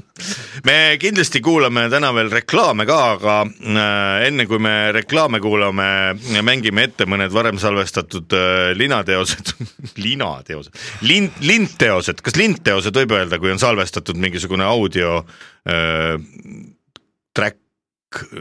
[0.67, 5.87] me kindlasti kuulame täna veel reklaame ka, aga äh, enne kui me reklaame kuulame,
[6.43, 9.53] mängime ette mõned varem salvestatud äh, linateosed,
[10.05, 10.75] linateosed,
[11.07, 15.21] lint, lintteosed, kas lintteosed võib öelda, kui on salvestatud mingisugune audio
[15.63, 16.19] äh,
[17.33, 17.62] track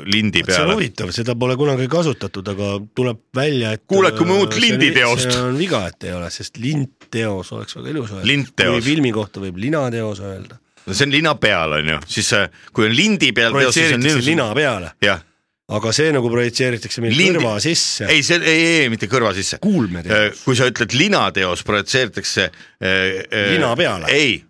[0.04, 0.74] lindi see on peale?
[0.78, 5.30] huvitav, seda pole kunagi kasutatud, aga tuleb välja, et Kuulake mu uut äh, on- linditeost.
[5.30, 8.52] see on viga, et ei ole, sest lindteos oleks väga ilus öelda.
[8.68, 10.58] Kui filmi kohta võib linateos öelda.
[10.86, 13.92] no see on lina peal on ju, siis äh, kui on lindi peal teos, siis
[13.94, 15.20] on projitseeritakse lina peale, jah,
[15.72, 18.08] aga see nagu projitseeritakse meil Lindi- kõrva sisse.
[18.10, 19.60] ei see ei, ei mitte kõrva sisse.
[19.62, 24.10] kuulmeteos, kui sa ütled linateos, projitseeritakse äh, äh, Lina peale.
[24.10, 24.40] ei,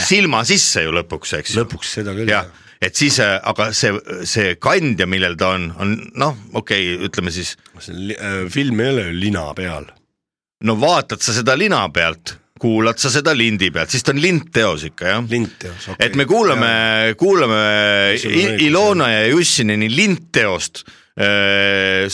[0.00, 1.60] silma sisse ju lõpuks, eks ju.
[1.62, 2.48] lõpuks seda küll jah,
[2.80, 3.94] et siis, aga see,
[4.28, 8.92] see kandja, millel ta on, on noh, okei okay,, ütleme siis, see äh, film ei
[8.92, 9.88] ole ju lina peal.
[10.64, 14.86] no vaatad sa seda lina pealt, kuulad sa seda lindi pealt, siis ta on lindteos
[14.90, 15.26] ikka jah.
[15.30, 16.06] lindteos, okei.
[16.06, 16.72] et me kuulame,
[17.18, 17.60] kuulame
[18.66, 20.84] Ilona ja Jussineni lindteost,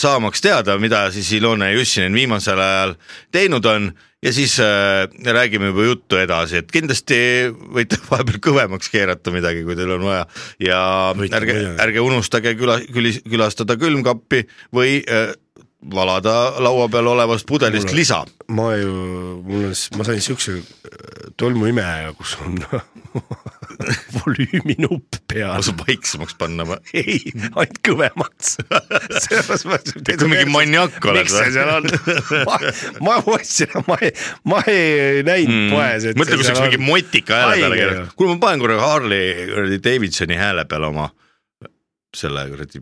[0.01, 2.95] saamaks teada, mida siis Ilona ja Jussinen viimasel ajal
[3.33, 3.91] teinud on
[4.25, 7.17] ja siis äh, räägime juba juttu edasi, et kindlasti
[7.53, 10.25] võite vahepeal kõvemaks keerata midagi, kui teil on vaja.
[10.63, 10.79] Ja
[11.17, 15.33] Võite ärge ärge unustage küla, külis, külastada külmkappi või äh,
[15.93, 18.25] valada laua peal olevast pudelist Mulle- lisa.
[18.47, 18.91] ma ju,
[19.45, 22.57] mul on, ma sain siukse äh, tolmuimeja, kus on
[24.15, 25.75] volüüminupp peal lasu.
[25.81, 26.79] vaiksemaks panna või?
[27.01, 28.55] ei, ainult kõvemaks.
[30.15, 31.89] Ikka mingi maniak oled miks see seal on?
[32.47, 32.59] ma,
[33.05, 34.15] ma ostsin, ma ei,
[34.47, 35.75] ma ei näinud mm.
[35.75, 38.09] poes, et mõtle, kui saaks mingi motika hääle peale ju..
[38.15, 41.09] kuule, ma panen korra Harley Davidsoni hääle peale oma
[42.15, 42.81] selle kuradi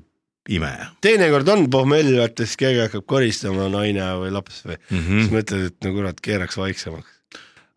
[0.52, 0.72] ime.
[1.04, 5.00] teinekord on pohmell, vaata siis keegi hakkab koristama, naine või laps või mm.
[5.00, 5.20] -hmm.
[5.20, 7.12] siis mõtled, et no kurat, keeraks vaiksemaks.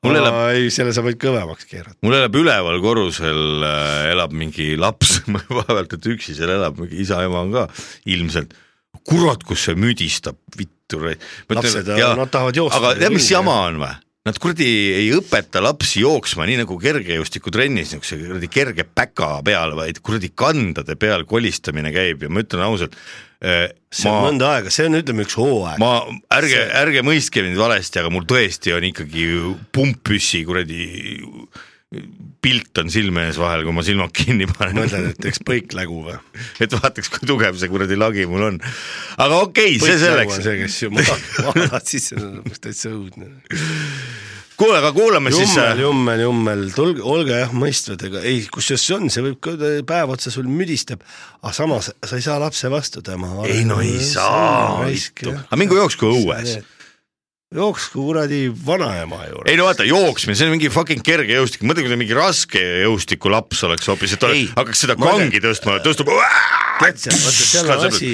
[0.07, 1.99] Mul elab- ei, selle sa võid kõvemaks keerata.
[2.07, 5.21] mul elab üleval korrusel äh, elab mingi laps,
[5.59, 7.67] vaevalt, et üksi seal elab, isa-ema on ka
[8.13, 8.55] ilmselt.
[9.07, 11.03] kurat, kus see müdistab, vittu.
[11.51, 13.95] Lapsed, nad tahavad joosta aga tead, mis jama on või?
[14.27, 20.01] Nad kuradi ei õpeta lapsi jooksma nii nagu kergejõustikutrennis niisuguse kuradi kerge päka peal, vaid
[20.03, 22.97] kuradi kandade peal kolistamine käib ja ma ütlen ausalt.
[23.39, 25.79] see on mõnda aega, see on ütleme üks hooaeg.
[25.79, 25.93] ma,
[26.35, 29.29] ärge, ärge mõistke mind valesti, aga mul tõesti on ikkagi
[29.77, 30.83] pumppüssi kuradi
[32.43, 36.17] pilt on silme ees vahel, kui ma silmad kinni panen mõtled, et teeks põiklägu või?
[36.65, 38.61] et vaataks, kui tugev see kuradi lagi mul on.
[39.23, 40.41] aga okei okay,, see selleks.
[40.43, 42.19] see, kes ju maadad sisse,
[42.59, 43.31] täitsa õudne.
[44.59, 45.55] kuule, aga kuulame siis.
[45.63, 49.39] äh, jummel, jummel, jummel, tulge, olge jah mõistvad, ega ei, kusjuures see on, see võib
[49.47, 49.55] ka
[49.87, 51.07] päev otsa sul müdistab,
[51.45, 53.31] aga samas sa ei saa lapse vastu tema.
[53.47, 56.59] ei no ei saa, aga mingu jooksku õues.
[57.55, 59.51] Jooksku kuradi vanaema juurde.
[59.51, 62.63] ei no vaata, jooksmine, see on mingi fucking kerge jõustik, mõtle, kui ta mingi raske
[62.83, 66.11] jõustiku laps oleks hoopis, et ta Ei, hakkaks seda kangi tõstma, tõstab.
[66.81, 68.11] tead sa, vaata seal on asi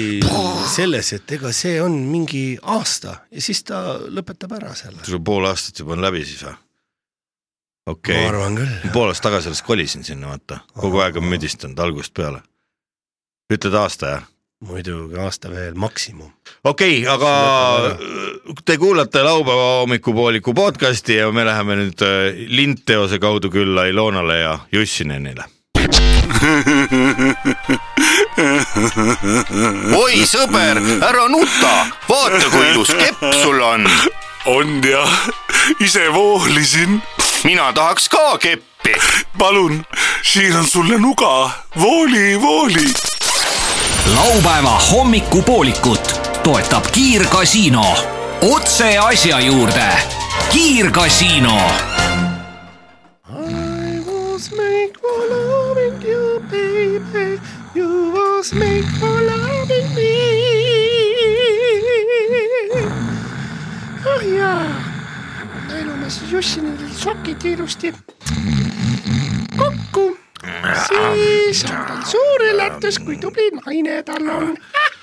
[0.75, 5.01] selles, et ega see on mingi aasta ja siis ta lõpetab ära selle.
[5.07, 6.53] sul pool aastat juba on läbi siis või?
[7.95, 12.45] okei okay., pool aastat tagasi alles kolisin sinna, vaata, kogu aeg on müdistanud algusest peale.
[13.49, 14.29] ütled aasta jah?
[14.67, 16.31] Muidugi aasta veel maksimum.
[16.63, 17.97] okei okay,, aga
[18.65, 24.59] te kuulate laupäeva hommikupooliku podcasti ja me läheme nüüd äh, lindteose kaudu külla Ilonale ja
[24.71, 25.43] Jussinenile.
[30.03, 31.73] oi sõber, ära nuta,
[32.09, 33.87] vaata kui ilus kepp sul on.
[34.51, 35.29] on jah,
[35.79, 37.01] ise voolisin.
[37.43, 38.95] mina tahaks ka keppi.
[39.37, 39.83] palun,
[40.21, 41.49] siin on sulle nuga,
[41.79, 43.12] vooli, vooli.
[44.05, 47.95] Laupäeva hommikupoolikut toetab Kiirgasiino.
[48.41, 49.93] otse asja juurde.
[50.51, 51.57] kiirgasiino
[53.29, 57.41] I was made for loving you, baby.
[57.75, 60.13] You was made for loving me.
[64.05, 64.65] oh jaa,
[65.67, 67.93] panelume siis Jussinile sokid ilusti
[69.57, 70.22] kokku.
[70.87, 74.55] Siis on tal suur üllatus, kui tubli naine tal on.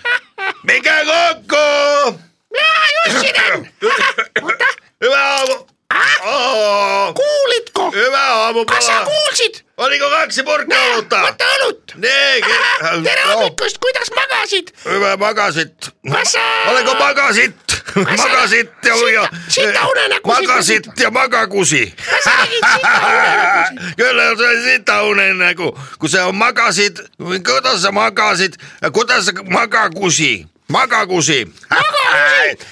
[0.68, 1.64] minge kokku.
[2.96, 3.68] Jussinen,
[4.44, 5.24] oota, hüva
[5.90, 7.14] aamu.
[7.14, 7.90] kuulid ko?
[7.90, 8.22] hüva
[8.64, 9.04] kas sa aamupala.
[9.04, 9.62] kuulsid?
[9.76, 11.20] oli kui kaks purki õluta.
[11.26, 11.94] võta õlut.
[12.00, 14.72] tere hommikust, kuidas magasid?
[14.84, 15.90] hüva magasid.
[16.12, 17.54] Kas sa- ole kui magasid,
[17.96, 19.24] magasid ja, ja.
[19.48, 21.82] sita unenägusid magasid ja magagusi.
[22.06, 23.96] kas sa tegid sita unenägusid?
[23.98, 28.56] küll on see sita unenägu, kui sa magasid, kuidas sa magasid,
[28.92, 30.32] kuidas sa magagusi, magagusi.
[30.70, 31.52] magagusid,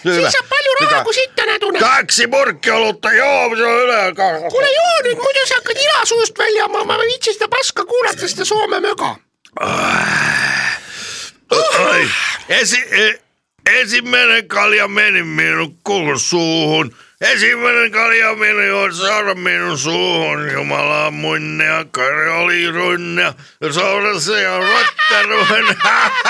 [0.03, 1.81] siis saab palju raha, kui sitta näed une.
[1.83, 4.29] kaksi purki oluta, joo seda üle ka.
[4.51, 7.85] kuule joo nüüd, muidu sa hakkad ila suust välja andma, ma ei viitsi seda paska
[7.85, 9.15] kuulata, seda Soome möga.
[12.61, 13.19] esi-,
[13.81, 15.71] esimene kalja meni minu
[16.19, 23.33] suuhun, esimene kalja meni otsaara minu suuhun, jumala munn ja kari oli runn ja
[23.73, 25.73] soolase ja rotterunn.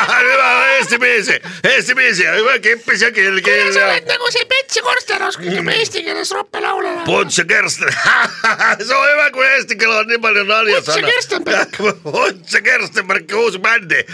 [0.08, 0.48] hüva
[0.78, 1.28] Eesti mees,
[1.64, 5.72] Eesti mees ja hüva kippis ja kilgil sa ja oled nagu see Petsi Korster, oskad
[5.74, 7.04] eesti keeles roppe laule laulda.
[7.04, 7.92] Puts ja Kersten,
[8.86, 11.76] see on hyvä kun eesti keelellä on niin paljon nalja Puts ja Kerstenberg.
[12.02, 14.06] Puts ja Kerstenberg uusi bändi.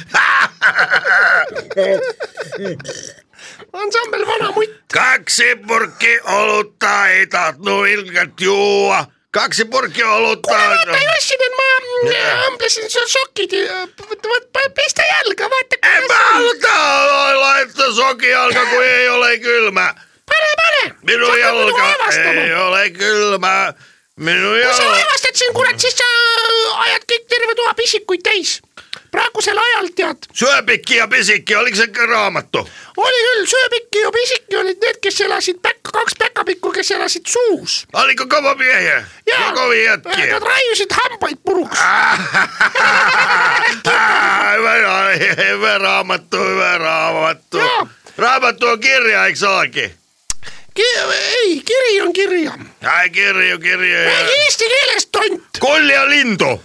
[3.74, 4.70] Ansambel Vana mutt.
[4.94, 9.04] Kaksi purkki olutta ei tahtnu ilkat juua.
[9.30, 10.50] Kaksi purkki olutta.
[10.52, 13.50] vaata Jussinen, ma mm, õmblesin sul sokid,
[14.74, 16.34] pesta jalga, vaata En mä kuidas on.
[16.34, 19.94] haluta laittaa sokijalka, kun ei ole kylmä.
[20.26, 22.40] pane, pane, minu Sa hakkad jalga minuga aevastama.
[22.40, 23.74] ei ole külma,
[24.16, 26.04] minu kui sa jalg, aevastad siin kurat, siis sa
[26.86, 28.60] ajad kõik terve toa pisikuid täis.
[29.14, 32.64] Praegusel ajal tead, sööpiki ja pisiki, oli see ikka raamatu?
[33.06, 37.80] oli küll, sööpikki ja pisiki olid need, kes elasid päkk, kaks päkapikku, kes elasid suus.
[38.02, 39.00] oli ikka kõva mehe
[39.30, 40.30] ja kovi jätki.
[40.34, 41.78] Nad raiusid hambaid puruks.
[44.54, 44.74] hüve,
[45.42, 47.68] hüve raamatu, hüve raamatu
[48.16, 49.90] raamatu on kirja, eks olegi.
[50.76, 52.52] ei, kiri on kirja.
[53.12, 54.44] kirju, kirju räägi ja.
[54.44, 55.42] eesti keeles, tont.
[55.60, 56.60] kolja lindu,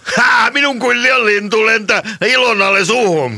[0.52, 3.30] minu kolja lindu lenda Ilonale suhu.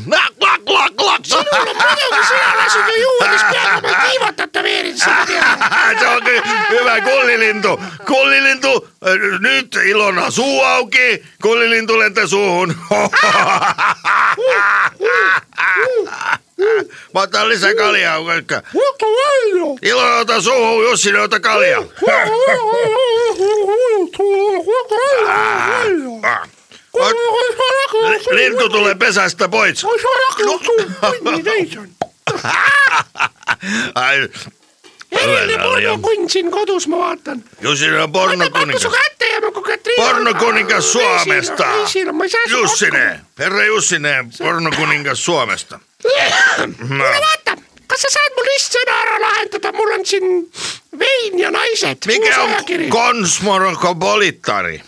[1.25, 5.99] sinul on muidugi, sina lasid ju juudes peale tiivat tätoveerida selle peale.
[5.99, 8.89] see on küll hüve kollilindu, kollilindu,
[9.41, 12.67] nüüd Ilona suu auki, kollilindu lenda suhu.
[17.15, 18.63] Ma otan lisakalja ikka.
[18.75, 19.79] võta välja.
[19.83, 21.83] Ilona ota suhu, Jussile ota kalja.
[28.31, 29.85] lindu tuleb pesasta pois.
[35.13, 37.45] eriline pornokunn siin kodus, ma vaatan.
[37.61, 38.93] Jussile on ma pakun su pornokuningas.
[38.93, 40.05] kätte ja nagu Katriina.
[40.05, 41.67] pornokuningas Suomesta.
[42.13, 45.81] ma ei saa su Jussine, herra Jussine, pornokuningas Suomesta.
[46.03, 50.29] Kuule vaata, kas sa saad mul ristsõna ära lahendada, mul on siin
[50.99, 52.07] vein ja naised.
[52.07, 52.51] mikä on
[52.91, 54.83] kosmopolitani?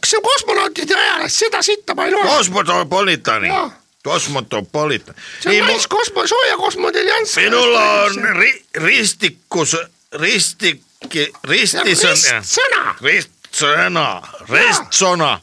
[0.00, 2.24] kas see on kosmonautide ajaleht, seda sitta ma ei loe.
[2.24, 3.70] Kosmopolitani Jaa..
[4.04, 5.14] Kosmopolitan.
[5.40, 7.36] see on päris kosmo, sooja kosmodelians.
[7.36, 9.76] minul on ri, ristikus,
[10.12, 12.16] ristikki, ristis on.
[12.16, 14.06] ristsõna, ristsõna,
[14.48, 15.40] ristsõna.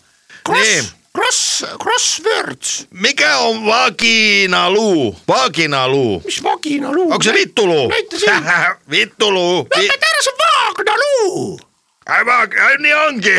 [0.49, 0.83] nii,
[1.15, 6.21] cross, cross, crosswords, mikä on vaginaluu, vaginaluu?
[6.25, 7.11] mis vaginaluu.
[7.11, 8.43] onko se vittuluu näita siin.
[8.91, 9.67] vittuluu.
[9.75, 11.74] lõpeta ära, see on
[12.09, 12.77] vaagnaluu.
[12.77, 13.35] nii ongi.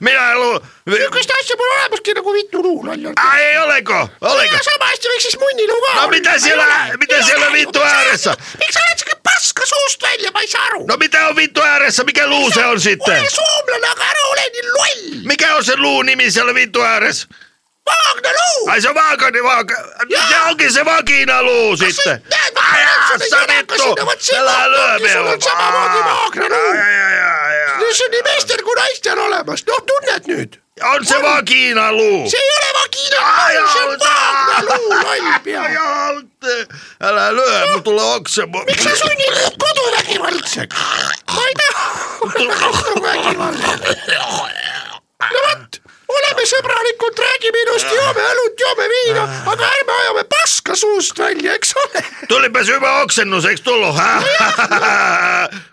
[0.00, 3.06] mina ei lu-, niisugust asja pole olemaski nagu vituluu, loll.
[3.38, 4.62] ei oleko, oleko ja.
[4.62, 6.10] sama hästi võiks siis munniluu ka no olla.
[6.10, 6.66] mitä siellä,
[6.98, 8.34] mitä siellä vittu ääressä?
[8.58, 10.86] miks sa oled siuke paska suust välja, ma ei saa aru.
[10.86, 13.20] No mitä on vittu ääressä, mikä luu se on sitten?
[13.20, 15.20] ole soomlane, aga ära ole nii loll.
[15.24, 17.28] Mikä on se luu nimi siellä vittu ääressä?
[17.88, 18.68] vaagnaluu.
[18.70, 19.74] Ai se on vaakani vaaka...
[20.28, 22.22] Se onkin se vakinaluu sitten.
[22.30, 23.82] näed, ma Ai panen sulle jaa, jalaka vittu.
[23.82, 25.40] sinna, vot siin Älä lyö ongi, sul on minua.
[25.40, 26.70] samamoodi vaagnaluu.
[26.70, 27.17] Ai, ai, ai,
[27.88, 27.94] ai.
[27.94, 30.58] see on nii meestel kui naistel olemas, noh tunned nüüd.
[30.92, 32.20] On se vakinaluu.
[32.30, 35.64] see ei ole vaginaluu, see on vaagnaluu, loll pea.
[37.08, 38.46] Älä lyö, mul tulee okse.
[38.46, 40.76] miks sa sunnid mind koduvägivaldseks?
[41.34, 41.88] ma ei taha
[42.60, 43.68] koduvägivalda.
[45.34, 51.18] no vot, oleme sõbralikud, räägime ilusti, joome õlut, joome viina, aga ärme ajame paska suust
[51.18, 52.04] välja, eks ole.
[53.02, 53.96] Oksennus, eikö tullut?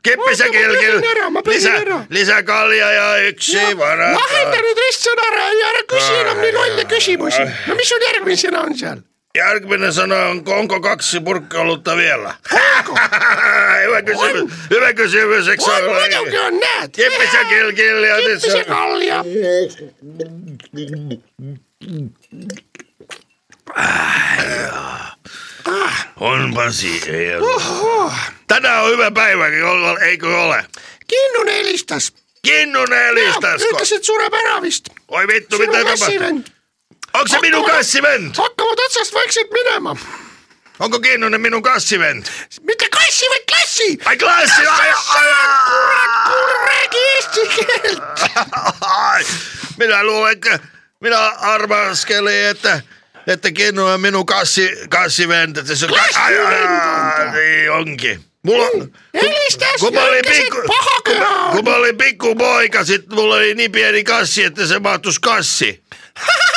[0.04, 1.00] Kippis ja Oota, ma kilkil.
[1.00, 2.00] pesin ära, ma pesin Lisä, ära.
[2.10, 4.12] lisää kalja ja yksi vara.
[4.13, 7.43] lahenda nüüd ristsõna ära ja ära küsi enam nii lolle küsimusi.
[7.67, 9.04] no mis sul järgmine sõna on seal?
[9.36, 12.34] Järkminen sanoo, onko, onko kaksi purkkaolutta vielä?
[13.86, 16.10] hyvä kysymys, hyvä kysymys, eikö se on ole?
[16.10, 16.89] muidugi on, näed.
[16.91, 18.65] Kippis ja kilkil ja kippis ja tässä...
[18.65, 19.24] kalja.
[26.19, 27.39] Onpa siihen.
[28.48, 30.65] Tänään on hyvä päiväkin, ol- eikö ole?
[31.08, 32.13] Kinnun helistas.
[32.41, 33.67] Kinnunen elistasko?
[33.69, 34.89] ütles, et sureb ära vist.
[35.08, 36.55] Oi vittu, sinu mitä tapahtuu?
[37.15, 37.19] kassivend.
[37.19, 38.36] Onko se minun kassivend?
[38.38, 39.95] hakkavad otsast vaikselt minema.
[40.80, 42.25] Onko Kinnunen minun kassivend?
[42.62, 43.99] mitte kassi, vaid klassi.
[44.06, 45.28] Ai klassi, ai, ai,
[45.65, 46.67] kurat, kuule ai.
[46.67, 48.01] räägi eesti keelt.
[48.82, 49.25] Ai,
[49.78, 50.60] minä luulen, että
[51.01, 52.82] minä arvaskelin, että
[53.28, 55.58] että Kinnu on minun kassi, kassivend.
[55.58, 58.25] Että se on, ai, ai, ai, niin onkin.
[58.43, 58.67] Mulla,
[59.13, 61.63] helistas kun ja mä olin ütles, pikku, et paha köha kun on.
[61.63, 65.84] mä olin pikku poika, sit mulla oli niin pieni kassi, että se mahtuisi kassi.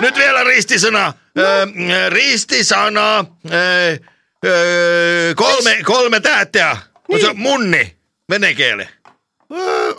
[0.00, 1.12] Nyt vielä ristisana.
[1.38, 1.66] Ö,
[2.08, 3.18] ristisana.
[3.52, 3.98] Ö,
[4.46, 6.76] ö, kolme, kolme tähteä.
[7.08, 7.96] On se munni.
[8.30, 8.88] Venekeele.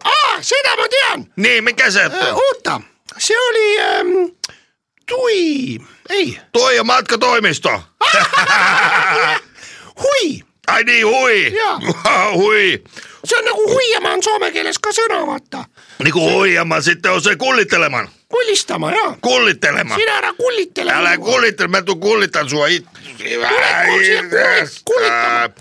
[0.04, 1.26] aa, seda ma tean.
[1.36, 2.12] Niin, mikä se on?
[2.34, 2.82] oota,
[3.18, 4.08] see oli ähm,
[5.06, 7.84] tui, ei, Tuo matkatoimisto.
[10.02, 10.44] hui.
[10.68, 11.54] Ai niin, hui.
[11.58, 11.80] Joo.
[12.42, 12.84] hui.
[13.26, 15.66] See on nagu huiamaan soome keeles ka sõna, vaata.
[16.04, 18.10] Niin kuin huijamaan sitten on se kullitteleman.
[18.30, 19.18] kullistama jaa.
[19.22, 19.96] Kullittelema.
[19.96, 20.92] sina ära kullitele.
[20.94, 22.86] Älä kullittele, mä tuun kullitan sua it...
[24.86, 25.54] kulittamaan.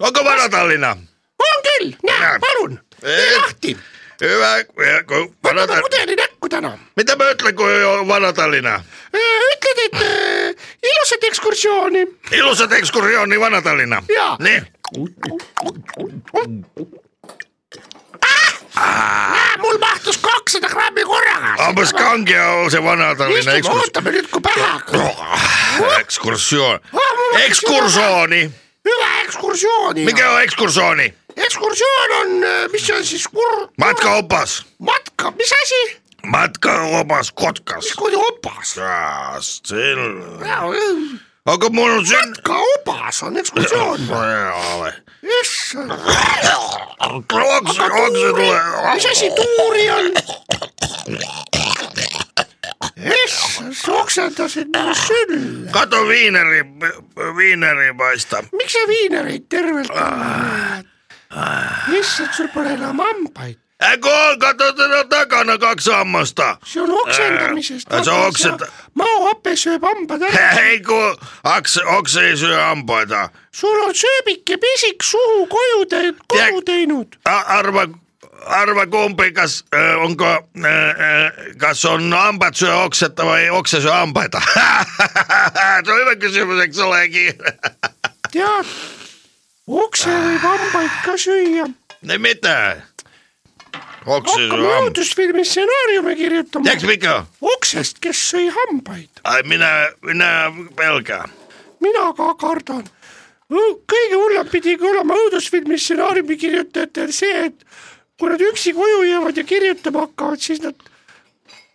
[0.00, 0.96] Onko varatallina?
[1.40, 3.36] on küll, näe Näe., palun, tee Ei.
[3.36, 3.76] lahti.
[4.20, 4.64] Hyvä.
[5.06, 5.80] kun võta Vanata...
[5.80, 6.78] pudeli näkku täna.
[6.96, 8.84] Mitä mä ütlen, kun on varatallina?
[9.52, 12.06] ütled, et äh, ilus ilusat ekskursiooni.
[12.32, 14.02] ilusat ekskursiooni Vana-Tallinna.
[14.08, 14.36] Jaa.
[14.94, 15.02] nii,
[19.58, 21.68] mul mahtus kakssada grammi korraga.
[21.68, 23.82] umbes kange on see Vana-Tallinna ekskursioon.
[23.82, 25.00] ootame nüüd, kui pähe hakkab.
[26.00, 26.80] ekskursioon,
[27.46, 28.42] ekskursiooni,
[28.86, 30.04] hüva ekskursiooni.
[30.06, 32.34] minge ekskursiooni, ekskursioon on,
[32.72, 33.68] mis see on siis kur-?
[33.78, 35.82] matkaopas, matka, mis asi?
[36.26, 37.94] matkaopas Kotkas.
[37.98, 38.78] kuradi opas.
[39.42, 42.34] selge, aga mul on siin.
[42.48, 44.00] opas on ekskursioon.
[45.42, 48.94] issand, okse, okse tuleb.
[48.94, 50.12] mis asi tuuri on?
[53.24, 55.70] issand, sa oksendasid mu sülle.
[55.72, 56.62] kadu viineri,
[57.36, 58.50] viineri paistab.
[58.52, 60.86] miks sa viinereid tervelt annad?
[62.00, 63.58] issand, sul pole enam hambaid.
[63.82, 66.40] Äkki kadu teda tagana kaks hammast.
[66.64, 67.92] see on oksendamisest.
[67.92, 68.68] Aa, sa oksenda-.
[68.94, 70.48] maohape sööb hambad ära.
[70.64, 71.12] ei, kui
[71.44, 73.12] okse, okse ei söö hambaid.
[73.52, 77.18] sul on sööbike pisik suhu koju teinud, koju teinud.
[77.24, 77.86] arva,
[78.46, 83.92] arva kumbi, kas äh, on ka äh,, kas on hambad söö okseta või okse söö
[83.92, 84.40] hambaid?
[85.84, 87.28] see on hüve küsimus, eks olegi.
[88.32, 88.74] tead,
[89.68, 91.68] okse võib hambaid ka süüa.
[92.18, 92.56] mitte.
[94.06, 96.88] Hakkame õudusfilmi stsenaariume kirjutama teaks.
[96.96, 97.14] ikka,
[97.54, 99.22] oksest, kes sõi hambaid.
[99.44, 99.72] mine,
[100.06, 100.30] mine
[100.76, 101.24] pelga.
[101.80, 102.84] mina ka kardan.
[103.50, 107.66] kõige hullem pidigi olema õudusfilmi stsenaariumi kirjutajatel see, et
[108.18, 110.74] kui nad üksi koju jäävad ja kirjutama hakkavad, siis nad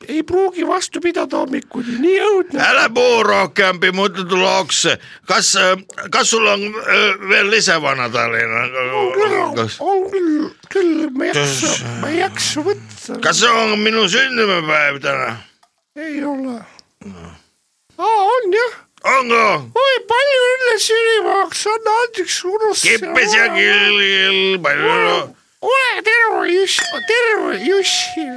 [0.08, 2.60] ei pruugi vastu pidada hommikuni, nii õudne.
[2.64, 4.98] ära puu rohkem, muidu tule okse.
[5.30, 5.54] kas,
[6.12, 8.64] kas sul on äh, veel ise Vana-Tallinna?
[9.56, 13.20] kas, on küll, küll ma ei jaksa, ma ei jaksa võtta.
[13.24, 15.36] kas see on minu sünnipäev täna?
[16.00, 16.58] ei ole.
[17.98, 18.80] aa, on jah.
[19.18, 19.46] on ka?
[19.84, 23.06] oi, palju õnne sünnipäevaks, anna andeks, unustasin.
[23.06, 24.98] kippis ja kill, palju.
[25.62, 28.28] ole terve, Juss, terve, Jussi.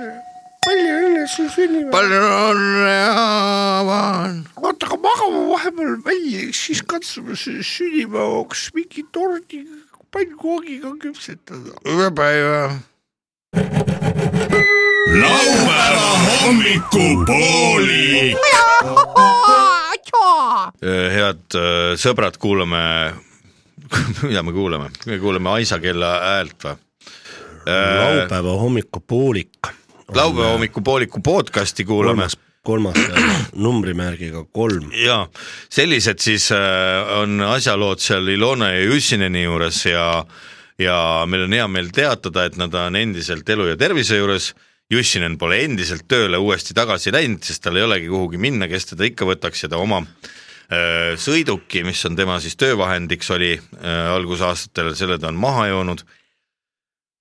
[0.65, 1.93] Palju õnne su sünnipäeval.
[1.95, 4.37] palju õnne, Jaavan.
[4.61, 9.65] oota, aga magame vahepeal välja, siis katsume selle sünnipäevaks mingi tordi
[10.15, 11.75] pannkoogiga küpsetada.
[11.89, 12.79] hüve päeva.
[15.23, 16.09] laupäeva
[16.45, 18.35] hommikupooli.
[20.85, 22.83] head äh, sõbrad, kuulame,
[24.29, 26.77] mida me kuulame, me kuulame Aisa kella häält või?
[27.65, 29.73] laupäeva hommikupoolik.
[30.13, 32.29] Laupäeva hommikupooliku podcast'i kuulame
[32.65, 32.97] kolmas,
[33.67, 34.91] numbrimärgiga kolm.
[34.93, 35.27] ja
[35.71, 40.25] sellised siis äh, on asjalood seal Ilona ja Jussineni juures ja
[40.79, 44.55] ja meil on hea meel teatada, et nad on endiselt elu ja tervise juures.
[44.93, 49.07] Jussinen pole endiselt tööle uuesti tagasi läinud, sest tal ei olegi kuhugi minna, kes teda
[49.09, 54.93] ikka võtaks ja ta oma äh, sõiduki, mis on tema siis töövahendiks oli äh, algusaastatel,
[54.99, 56.05] selle ta on maha joonud.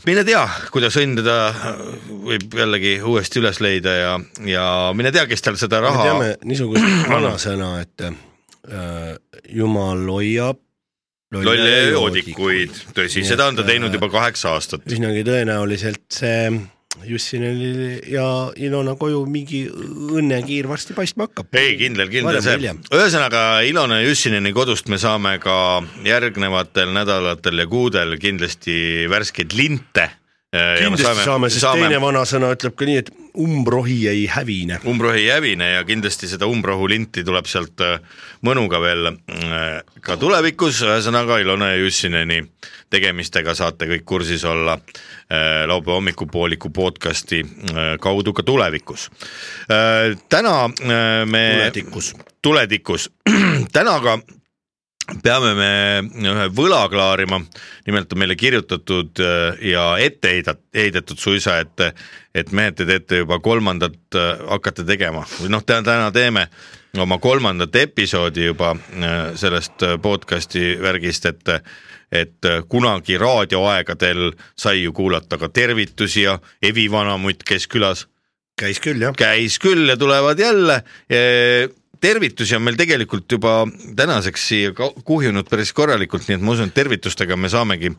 [0.07, 0.97] Mine tea, kuidas
[1.37, 1.63] äh,
[2.27, 4.13] võib jällegi uuesti üles leida ja,
[4.49, 4.65] ja
[4.97, 9.13] mine tea, kes tal seda me raha teame niisugust vanasõna, et äh,
[9.53, 10.59] jumal hoiab
[11.33, 14.85] lolle joodikuid, tõsi, seda on ta teinud äh, juba kaheksa aastat.
[14.89, 16.51] üsnagi tõenäoliselt see
[17.03, 18.25] Jussinenil ja
[18.61, 21.49] Ilona koju mingi õnnekiir varsti paistma hakkab.
[21.57, 25.55] ei, kindel, kindel see ühesõnaga Ilona Jussineni kodust me saame ka
[26.05, 30.09] järgnevatel nädalatel ja kuudel kindlasti värskeid linte.
[30.53, 31.87] Kindlasti saame, sest saame...
[31.87, 33.09] teine vanasõna ütleb ka nii, et
[33.41, 34.79] umbrohi ei hävine.
[34.85, 37.97] umbrohi ei hävine ja kindlasti seda umbrohu linti tuleb sealt äh,
[38.45, 42.43] mõnuga veel äh, ka tulevikus, ühesõnaga Ilona ja Jussineni
[42.93, 49.09] tegemistega saate kõik kursis olla äh, laupäeva hommikupooliku podcasti äh, kaudu ka tulevikus.
[50.29, 52.13] täna äh, me tuletikus.
[52.41, 53.09] tuletikus,
[53.77, 54.19] täna ka
[55.23, 55.71] peame me
[56.31, 57.41] ühe võla klaarima,
[57.87, 60.35] nimelt on meile kirjutatud äh, ja ette
[60.75, 61.89] heidetud suisa, et
[62.33, 64.15] et mehed, te teete juba kolmandat,
[64.49, 66.47] hakkate tegema või noh, täna teeme
[67.01, 71.49] oma kolmandat episoodi juba äh, sellest äh, podcast'i värgist, et
[72.13, 78.07] et äh, kunagi raadioaegadel sai ju kuulata ka tervitusi ja Evi Vanamutt käis külas
[78.59, 79.15] käis küll jah.
[79.17, 80.83] käis küll ja tulevad jälle.
[82.03, 83.63] Tervitusi on meil tegelikult juba
[83.97, 84.73] tänaseks siia
[85.07, 87.91] kuhjunud päris korralikult, nii et ma usun, et tervitustega me saamegi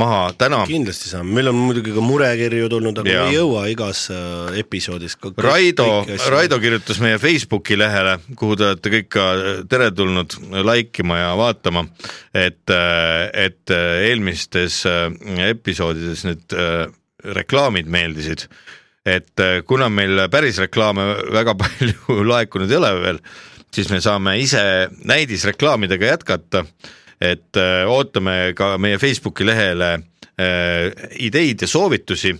[0.00, 0.62] maha täna.
[0.68, 3.24] kindlasti saame, meil on muidugi ka murekirju tulnud, aga Jaa.
[3.24, 5.88] me ei jõua igas äh, episoodis Raido
[6.30, 9.26] Raido kirjutas meie Facebooki lehele, kuhu te olete kõik ka
[9.70, 11.86] teretulnud like ima ja vaatama,
[12.34, 12.76] et,
[13.46, 15.08] et eelmistes äh,
[15.48, 16.86] episoodides need äh,
[17.36, 18.46] reklaamid meeldisid.
[19.06, 23.20] Et äh, kuna meil päris reklaame väga palju laekunud ei ole veel,
[23.74, 24.62] siis me saame ise
[25.04, 26.64] näidisreklaamidega jätkata.
[27.20, 32.34] et äh, ootame ka meie Facebooki lehele äh, ideid ja soovitusi,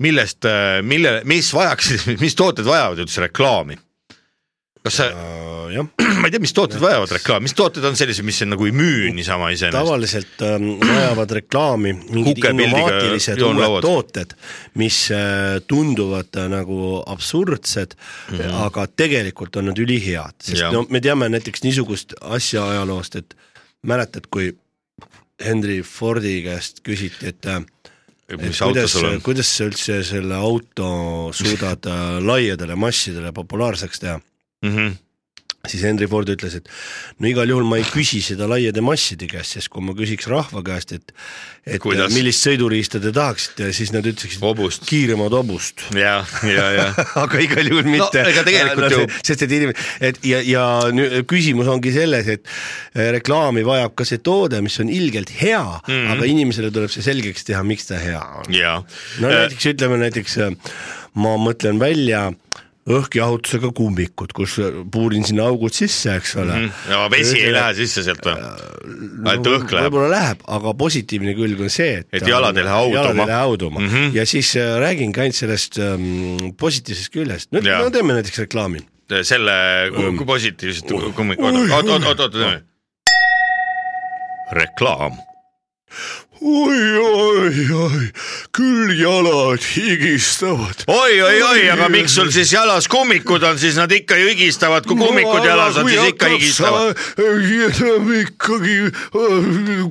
[0.00, 0.46] millest,
[0.82, 3.76] mille, mis vajaksid, mis tooted vajavad üldse reklaami
[4.84, 5.04] kas sa,
[5.72, 5.86] jah,
[6.20, 9.12] ma ei tea, mis tooted vajavad reklaami, mis tooted on sellised, mis nagu ei müü
[9.16, 9.78] niisama iseenesest?
[9.78, 14.34] tavaliselt ähm, vajavad reklaami mingid innovaatilised uued tooted,
[14.80, 18.58] mis äh, tunduvad äh, nagu absurdsed mm, -hmm.
[18.66, 20.74] aga tegelikult on nad ülihead, sest Jah.
[20.74, 23.34] no me teame näiteks niisugust asja ajaloost, et
[23.82, 24.52] mäletad, kui
[25.40, 27.64] Henry Fordi käest küsiti, et äh,
[28.36, 34.04] mis auto kuidas sul on?, kuidas sa üldse selle auto suudad äh, laiadele massidele populaarseks
[34.04, 34.20] teha
[34.64, 34.76] mm.
[34.76, 34.94] -hmm.
[35.68, 36.68] siis Henry Ford ütles, et
[37.20, 40.60] no igal juhul ma ei küsi seda laiade masside käest, sest kui ma küsiks rahva
[40.64, 41.12] käest, et
[41.64, 42.12] et Kuidas?
[42.12, 44.84] millist sõiduriista te tahaksite, siis nad ütleksid Hobust.
[44.84, 45.86] kiiremat hobust.
[45.96, 46.86] ja, ja, ja
[47.24, 51.70] aga igal juhul mitte ega tegelikult ju- sest et inimene, et ja, ja nüüd küsimus
[51.72, 52.44] ongi selles, et
[52.94, 55.88] eh, reklaami vajab ka see toode, mis on ilgelt hea mm.
[55.88, 56.12] -hmm.
[56.12, 58.52] aga inimesele tuleb see selgeks teha, miks ta hea on.
[59.20, 60.52] no näiteks ütleme näiteks äh,
[61.14, 62.28] ma mõtlen välja
[62.84, 64.58] õhkjahutusega kummikud, kus
[64.92, 66.64] puurin sinna augud sisse, eks ole mm.
[66.68, 66.90] Mhm.
[66.92, 68.34] ja vesi ei lähe sisse sealt või?
[69.30, 69.86] ainult õhk läheb.
[69.88, 72.98] võib-olla läheb, aga positiivne külg on see, et Et jalad ei lähe hauduma.
[73.00, 73.96] jalad ei lähe hauduma mm Mhm.
[73.96, 74.14] -hmm.
[74.20, 78.84] ja siis äh, räägingi ainult sellest ähm, positiivsest küljest, no, no teeme näiteks reklaami.
[79.22, 79.52] selle,
[80.16, 80.84] kui positiivset,
[81.16, 82.62] kummi, oot, oot, oot, oot, oot,
[84.52, 85.12] reklaam.
[86.44, 88.08] oi, oi, oi,
[88.52, 90.84] küll jalad higistavad.
[90.86, 94.84] oi, oi, oi, aga miks sul siis jalas kummikud on, siis nad ikka ju higistavad,
[94.84, 97.00] kui kummikud jalas on, siis ikka higistavad.
[98.20, 98.76] ikkagi,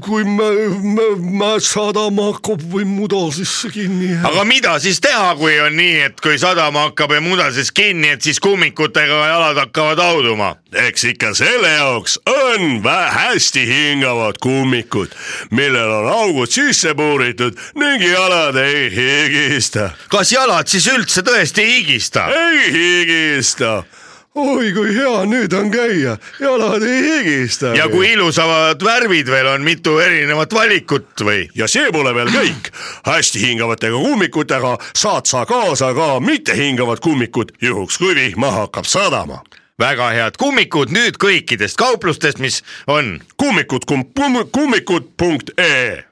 [0.06, 0.52] kui me,
[0.94, 1.08] me,
[1.42, 6.22] me sadama hakkab või muda sisse kinni aga mida siis teha, kui on nii, et
[6.22, 10.54] kui sadama hakkab ja muda siis kinni, et siis kummikutega jalad hakkavad hauduma?
[10.86, 15.14] eks ikka selle jaoks on hästi hingavad kummikud,
[15.50, 19.90] millel on augud sisse puuritud ning jalad ei higista.
[20.10, 22.28] kas jalad siis üldse tõesti ei higista?
[22.28, 23.84] ei higista.
[24.36, 27.74] oi kui hea nüüd on käia, jalad ei higista.
[27.78, 31.48] ja kui ilusamad värvid veel on, mitu erinevat valikut või?
[31.56, 32.72] ja see pole veel kõik,
[33.08, 39.44] hästi hingavatega kummikutega saad sa kaasa ka mittehingavad kummikud, juhuks kui vihma hakkab sadama.
[39.82, 43.18] Väga head kummikud nüüd kõikidest kauplustest, mis on.
[43.40, 46.04] kummikud kum,, kummikud punkt ee.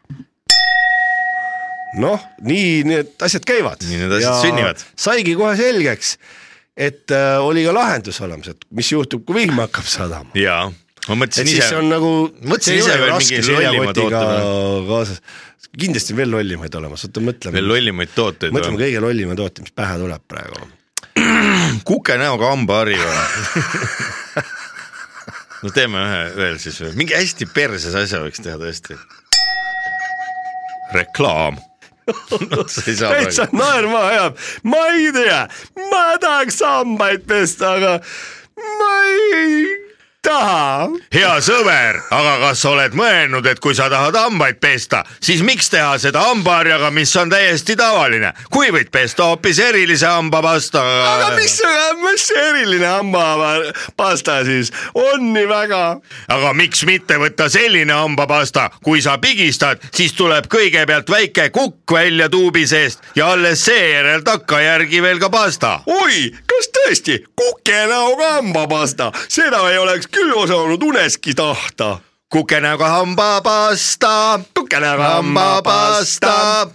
[2.01, 3.83] noh, nii need asjad käivad.
[3.85, 4.85] Nii need asjad sünnivad.
[4.95, 6.15] saigi kohe selgeks,
[6.77, 10.31] et äh, oli ka lahendus olemas, et mis juhtub, kui vihm hakkab sadama.
[10.37, 13.95] jaa, ma et mõtlesin siis ise on, nagu, Mõtlesin ise veel mingi lollima
[14.89, 15.23] kaasas,
[15.77, 17.73] kindlasti on veel lollimaid olemas, oota mõtleme veel.
[17.75, 20.71] lollimaid tooteid mõtleme kõige lollima toote, mis pähe tuleb praegu.
[21.89, 24.45] kuke näoga hambahari või?
[25.63, 28.97] no teeme ühe veel siis või, mingi hästi perses asja võiks teha tõesti.
[30.95, 31.59] reklaam.
[32.97, 35.43] saa täitsa naerma ajab, ma ei tea,
[35.91, 37.93] ma tahaks hambaid pesta, aga
[38.57, 39.80] ma ei
[40.21, 40.89] taha.
[41.13, 45.71] hea sõber, aga kas sa oled mõelnud, et kui sa tahad hambaid pesta, siis miks
[45.73, 50.99] teha seda hambaharjaga, mis on täiesti tavaline, kui võid pesta hoopis erilise hambapastaga.
[51.15, 51.57] aga mis,
[52.03, 55.81] mis see eriline hambapasta siis on nii väga?
[56.37, 62.29] aga miks mitte võtta selline hambapasta, kui sa pigistad, siis tuleb kõigepealt väike kukk välja
[62.29, 65.79] tuubi seest ja alles seejärel takkajärgi veel ka pasta.
[65.85, 71.99] oi, kas tõesti kukenäoga hambapasta, seda ei oleks küll osanud uneski tahta.
[72.29, 76.67] kukenäoga hambapasta, kukenäoga hambapasta.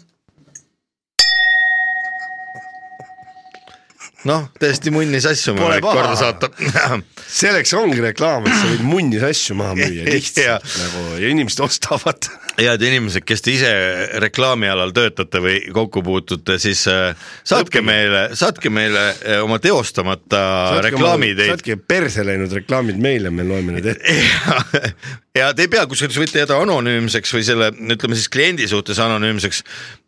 [4.27, 5.95] noh, täiesti munnis asju võin paha.
[6.01, 6.51] korda saata.
[7.41, 12.31] selleks ongi reklaam, et sa võid munnis asju maha müüa lihtsalt nagu ja inimesed ostavad.
[12.57, 13.71] head inimesed, kes te ise
[14.23, 17.13] reklaamialal töötate või kokku puutute, siis äh,
[17.45, 17.87] saatke Õppige.
[17.89, 20.41] meile, saatke meile äh, oma teostamata
[20.87, 21.53] reklaamiideid.
[21.53, 24.95] saatke perse läinud reklaamid meile, me loeme need ette.
[25.37, 29.01] Ja, ja te ei pea, kusjuures võite jääda anonüümseks või selle, ütleme siis kliendi suhtes
[29.03, 29.63] anonüümseks,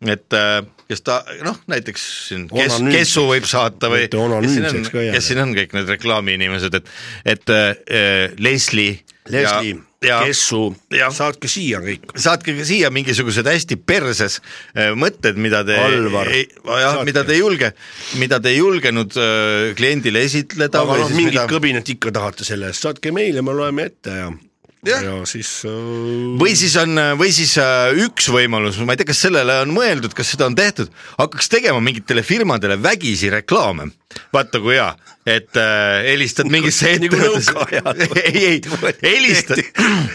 [0.09, 2.79] et äh, kes ta noh, näiteks siin kes.
[2.89, 6.97] Kessu võib saata või kes siin on kes siin on kõik need reklaamiinimesed, et,
[7.35, 9.03] et äh, Leslie.
[9.29, 10.61] Leslie, Kessu
[10.95, 12.13] ja-, saatke siia kõik.
[12.17, 17.73] saatke ka siia mingisugused hästi perses äh, mõtted, mida te jah, mida te ei julge,
[18.17, 22.71] mida te ei julgenud äh, kliendile esitleda aga noh, mingit mida kõbinet ikka tahate selle
[22.71, 24.31] eest, saatke meile, me loeme ette ja
[24.87, 25.01] Jah.
[25.03, 25.71] ja siis äh,
[26.39, 30.13] või siis on, või siis äh, üks võimalus, ma ei tea, kas sellele on mõeldud,
[30.15, 33.89] kas seda on tehtud, hakkaks tegema mingitele firmadele vägisi reklaame.
[34.33, 34.93] vaata kui hea,
[35.27, 38.61] et äh, helistad mingisse Nagu ettevõttesse, ei, ei,
[39.03, 39.59] helistad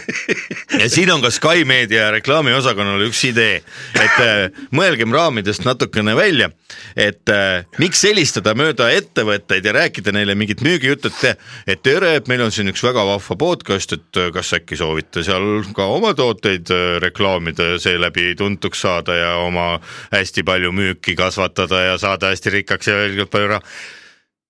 [0.81, 3.59] ja siin on ka Sky Meedia reklaamiosakonnal üks idee,
[3.95, 6.49] et äh, mõelgem raamidest natukene välja,
[6.97, 11.43] et äh, miks helistada mööda ettevõtteid ja rääkida neile mingit müügijuttu, et,
[11.75, 15.25] et tere, et meil on siin üks väga vahva podcast, et äh, kas äkki soovite
[15.27, 19.75] seal ka oma tooteid äh, reklaamida ja seeläbi tuntuks saada ja oma
[20.15, 23.63] hästi palju müüki kasvatada ja saada hästi rikkaks ja veel palju raha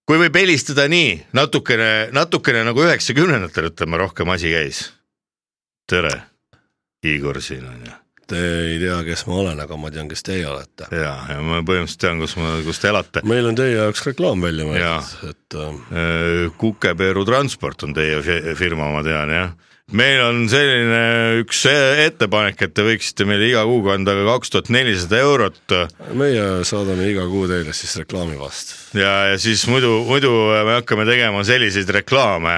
[0.08, 4.86] kui võib helistada nii natukene, natukene nagu üheksakümnendatel ütleme rohkem asi käis.
[5.88, 6.14] tere,
[7.04, 7.92] Igor siin on ju.
[8.28, 10.88] te ei tea, kes ma olen, aga ma tean, kes teie olete.
[10.92, 13.24] ja, ja ma põhimõtteliselt tean, kus ma, kus te elate.
[13.28, 18.90] meil on teie jaoks reklaam välja mõeldud, et äh, Kukepeeru Transport on teie fi- firma,
[18.92, 19.54] ma tean jah.
[19.92, 24.54] Meil on selline üks e-, ettepanek, et te võiksite meile iga kuu kanda ka kaks
[24.54, 25.76] tuhat nelisada eurot
[26.16, 28.78] meie saadame iga kuu teile siis reklaami vastu.
[28.96, 32.56] ja, ja siis muidu, muidu me hakkame tegema selliseid reklaame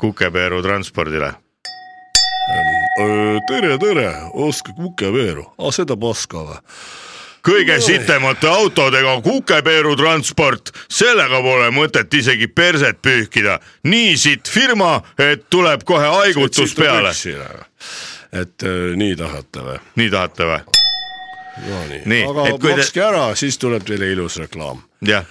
[0.00, 1.32] Kukepeeru Transpordile
[3.48, 6.62] tere, tere, ostke kukeveeru, aa seda paska või?
[7.48, 13.58] Kõige sitemate autodega Kukepeeru transport, sellega pole mõtet isegi perset pühkida.
[13.88, 17.14] nii sitt firma, et tuleb kohe haigutus peale.
[18.32, 19.78] et äh, nii tahate või?
[19.96, 20.60] nii tahate või?
[21.68, 24.82] no nii, Nii, aga kui te- makske ära, siis tuleb teile ilus reklaam.
[25.02, 25.24] jah,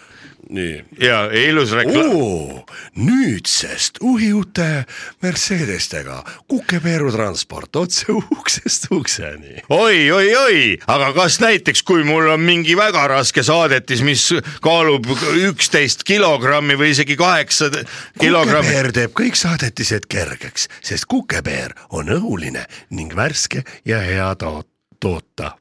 [0.49, 0.85] nii.
[1.01, 2.63] ja ilus reklaam.
[2.95, 4.85] nüüdsest uhijute
[5.21, 9.63] Mercedestega Kukepeeru transport otse uksest ukseni.
[9.69, 14.29] oi, oi, oi, aga kas näiteks, kui mul on mingi väga raske saadetis, mis
[14.61, 15.09] kaalub
[15.49, 17.71] üksteist kilogrammi või isegi kaheksa
[18.19, 24.61] kilogrammi, kukepeer teeb kõik saadetised kergeks, sest kukepeer on õhuline ning värske ja hea to
[24.99, 25.55] toota.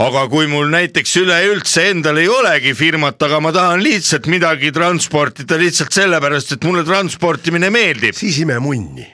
[0.00, 5.58] Aga kui mul näiteks üleüldse endal ei olegi firmat, aga ma tahan lihtsalt midagi transportida
[5.60, 8.16] lihtsalt sellepärast, et mulle transportimine meeldib.
[8.16, 9.08] siis ime munni.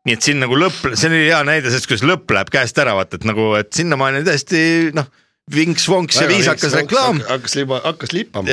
[0.00, 2.94] nii et siin nagu lõpp, see oli hea näide sellest, kuidas lõpp läheb käest ära,
[2.96, 4.62] vaata, et nagu, et sinnamaani täiesti
[4.96, 5.10] noh,
[5.54, 7.20] vinks-vonks ja viisakas reklaam.
[7.28, 8.48] hakkas liba, hakkas lippama.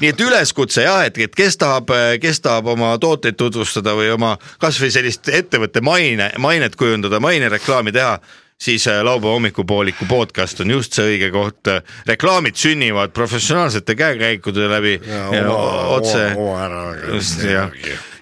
[0.00, 4.36] nii et üleskutse jah, et, et kes tahab, kes tahab oma tooteid tutvustada või oma
[4.62, 8.18] kasvõi sellist ettevõtte maine, mainet kujundada, mainereklaami teha,
[8.60, 11.68] siis äh, laupäeva hommikupooliku podcast on just see õige koht.
[12.06, 15.52] reklaamid sünnivad professionaalsete käekäikude läbi ja, ja
[15.96, 16.26] otse.
[17.12, 17.70] just jah,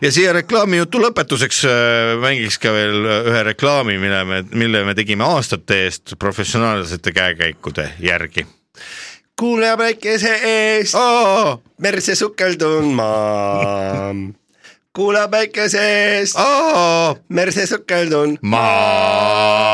[0.00, 5.26] ja siia reklaamijutu lõpetuseks äh, mängiks ka veel ühe reklaami, mille me, mille me tegime
[5.26, 8.46] aastate eest professionaalsete käekäikude järgi.
[9.38, 13.12] kuule päikese eest aa, merse sukeldun ma.
[14.98, 15.82] Kuule päikese
[16.18, 19.68] eest aa, merse sukeldun maa.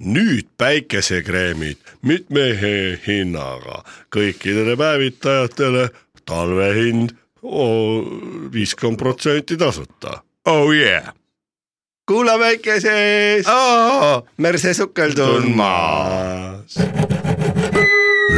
[0.00, 3.84] nüüd päikesekreemid mitme he- hinnaga
[4.16, 5.84] kõikidele päevitajatele
[6.26, 7.08] talvehind
[8.52, 10.22] viiskümmend protsenti tasuta.
[10.46, 11.12] oh yeah.
[12.08, 12.92] kuula päikese
[13.36, 15.74] eest aa, merse sukeldun ma.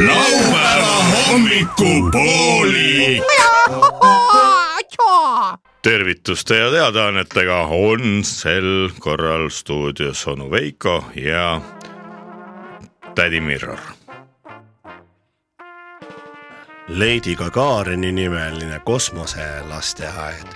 [0.07, 0.95] laupäeva
[1.27, 3.23] hommikupoolik.
[5.81, 11.61] Tervituste ja teadaannetega on sel korral stuudios onu Veiko ja
[13.15, 13.79] tädi Mirror.
[16.87, 20.47] Lady Gagarini nimeline kosmoselasteaed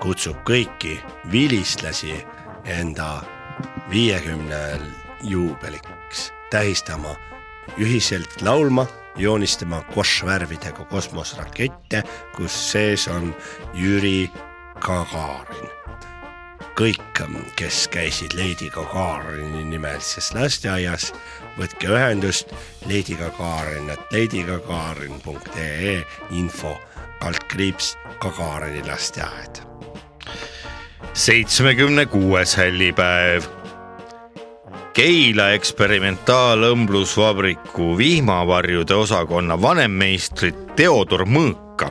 [0.00, 0.96] kutsub kõiki
[1.32, 2.16] vilistlasi
[2.64, 3.22] enda
[3.90, 4.80] viiekümnel
[5.22, 7.14] juubeliks tähistama,
[7.78, 8.86] ühiselt laulma,
[9.16, 12.02] joonistama košvärvidega kosmoserakette,
[12.36, 13.34] kus sees on
[13.74, 14.30] Jüri
[14.80, 15.70] Gagarin.
[16.72, 17.20] kõik,
[17.56, 21.12] kes käisid Lady Gagarini nimelises lasteaias,
[21.58, 22.52] võtke ühendust
[22.86, 26.78] Lady Gagarin, et ladygagarin.ee info
[27.20, 29.62] kaldkriips Gagarini lasteaed.
[31.12, 33.61] seitsmekümne kuues hällipäev.
[34.92, 41.88] Keila eksperimentaalõmblusvabriku vihmavarjude osakonna vanemmeistrit Theodor Mõõka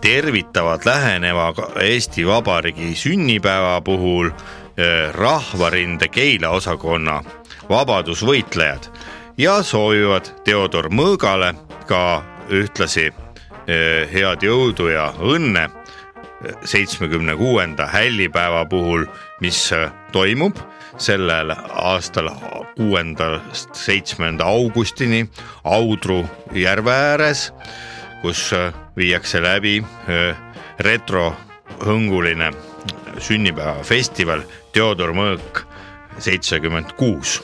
[0.00, 1.52] tervitavad läheneva
[1.84, 7.20] Eesti Vabariigi sünnipäeva puhul eh, Rahvarinde Keila osakonna
[7.68, 8.88] vabadusvõitlejad
[9.36, 11.52] ja soovivad Theodor Mõõgale
[11.84, 15.68] ka ühtlasi eh, head jõudu ja õnne
[16.64, 19.04] seitsmekümne kuuenda hällipäeva puhul,
[19.40, 19.70] mis
[20.12, 20.56] toimub
[20.98, 22.30] sellel aastal
[22.76, 25.24] kuuendast seitsmenda augustini
[25.64, 26.24] Audru
[26.54, 27.52] järve ääres,
[28.22, 30.36] kus äh, viiakse läbi äh,
[30.78, 31.32] retro
[31.84, 32.52] hõnguline
[33.18, 34.42] sünnipäevafestival
[34.72, 35.64] Theodor Mõõk
[36.18, 37.42] seitsekümmend kuus.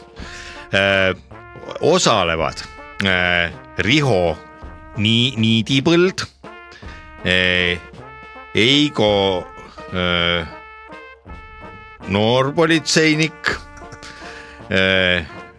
[1.81, 2.63] osalevad
[3.05, 4.37] äh, Riho
[4.97, 6.27] Nii-, Niidipõld,
[8.55, 9.47] Eigo
[12.11, 13.51] äh, noorpolitseinik,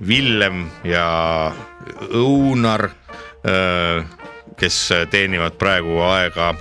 [0.08, 1.52] Villem ja
[2.16, 2.90] Õunar,
[4.58, 4.78] kes
[5.12, 6.54] teenivad praegu aega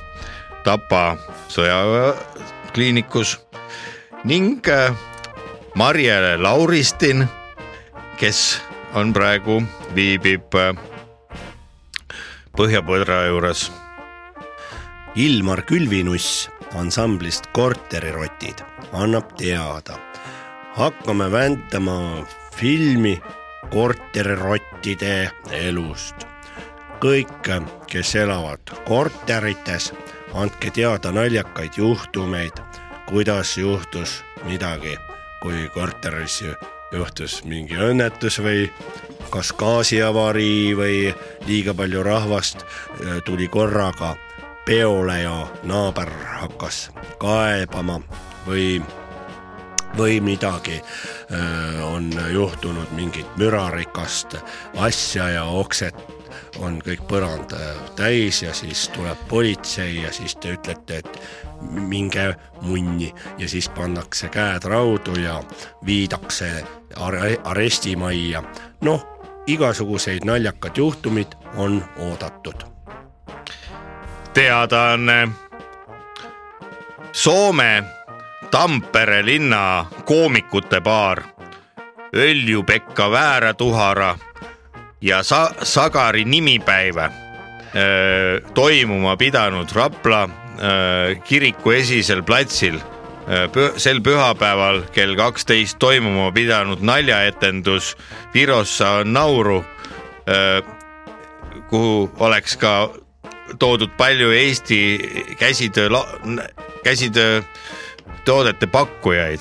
[0.64, 1.16] Tapa
[1.48, 3.36] sõjakliinikus
[4.26, 4.66] ning
[5.78, 7.22] Marje Lauristin,
[8.18, 8.60] kes
[8.94, 9.60] on praegu,
[9.94, 10.50] viibib
[12.58, 13.70] Põhja-Põdra juures.
[15.14, 18.62] Ilmar Külvinuss ansamblist Korterirotid
[18.92, 19.98] annab teada.
[20.76, 23.20] hakkame väntama filmi
[23.70, 26.26] korterirottide elust.
[27.00, 27.48] kõik,
[27.86, 29.92] kes elavad korterites,
[30.34, 32.52] andke teada naljakaid juhtumeid,
[33.06, 34.96] kuidas juhtus midagi,
[35.42, 36.42] kui korteris
[36.92, 38.68] juhtus mingi õnnetus või
[39.30, 40.96] kas gaasiavarii või
[41.46, 44.16] liiga palju rahvast äh, tuli korraga
[44.66, 48.00] peole ja naaber hakkas kaebama
[48.46, 48.80] või,
[49.98, 50.80] või midagi
[51.86, 54.36] on juhtunud mingit mürarikast
[54.76, 56.20] asja ja oksed
[56.58, 61.20] on kõik põrand äh, täis ja siis tuleb politsei ja siis te ütlete, et
[61.60, 65.40] minge munni ja siis pannakse käed raudu ja
[65.86, 66.50] viidakse
[66.96, 68.42] are arestimajja.
[68.80, 69.06] noh,
[69.46, 72.64] igasuguseid naljakad juhtumid on oodatud.
[74.34, 75.28] Teadaanne.
[77.12, 77.84] Soome
[78.50, 81.22] Tampere linna koomikute baar
[82.14, 84.18] Öljupekka Vääratuhara
[85.00, 87.10] ja Sa Sagari nimipäiva
[88.54, 90.28] toimuma pidanud Rapla
[90.62, 92.80] öö, kiriku esisel platsil
[93.52, 97.96] püh, sel pühapäeval kell kaksteist toimuma pidanud naljaetendus
[98.34, 99.64] Virossa on nauru,
[101.70, 102.90] kuhu oleks ka
[103.58, 104.80] toodud palju Eesti
[105.38, 105.88] käsitöö,
[106.84, 107.42] käsitöö
[108.24, 109.40] toodete pakkujaid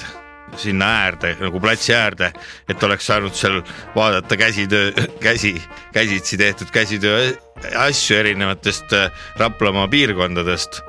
[0.57, 2.31] sinna äärde nagu platsi äärde,
[2.69, 3.61] et oleks saanud seal
[3.95, 5.61] vaadata käsitöö, käsi,
[5.93, 7.31] käsitsi tehtud käsitöö
[7.77, 8.93] asju erinevatest
[9.37, 10.81] Raplamaa piirkondadest.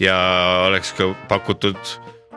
[0.00, 0.16] Ja
[0.66, 1.76] oleks ka pakutud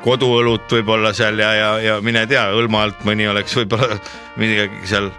[0.04, 3.96] koduõlut võib-olla seal ja, ja, ja mine tea, õlma alt mõni oleks võib-olla
[4.42, 5.12] midagi seal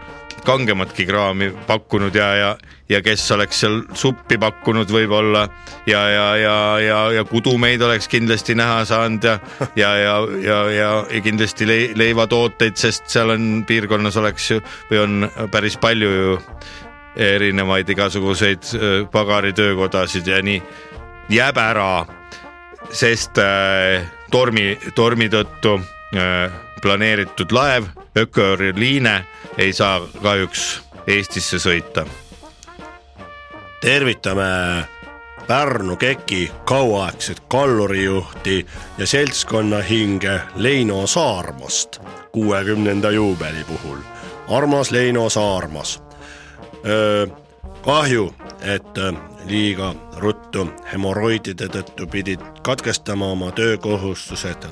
[0.44, 2.50] kangematki kraami pakkunud ja, ja,
[2.88, 5.46] ja kes oleks seal suppi pakkunud võib-olla
[5.88, 9.38] ja, ja, ja, ja, ja kudumeid oleks kindlasti näha saanud ja,
[9.76, 10.14] ja, ja,
[10.44, 15.78] ja, ja, ja kindlasti le, leivatooteid, sest seal on piirkonnas oleks ju või on päris
[15.80, 16.40] palju ju
[17.14, 18.74] erinevaid igasuguseid
[19.12, 20.58] pagaritöökodasid ja nii
[21.30, 22.04] jääb ära,
[22.92, 26.50] sest äh, tormi, tormi tõttu äh,
[26.82, 29.24] planeeritud laev Ökörliine
[29.58, 32.06] ei saa kahjuks Eestisse sõita.
[33.80, 34.44] tervitame
[35.46, 38.66] Pärnu KEK-i kauaaegset kallurijuhti
[38.98, 41.98] ja seltskonna hinge Leino Saarmast
[42.32, 43.98] kuuekümnenda juubeli puhul.
[44.48, 46.02] armas Leino Saarmas.
[47.84, 48.98] kahju, et
[49.46, 54.64] liiga ruttu hemoroidide tõttu pidid katkestama oma töökohustused,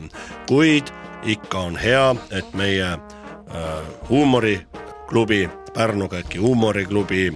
[0.47, 0.86] kuid
[1.22, 3.01] ikka on hea, et meie äh,
[4.09, 7.33] huumoriklubi, Pärnu KEK-i huumoriklubi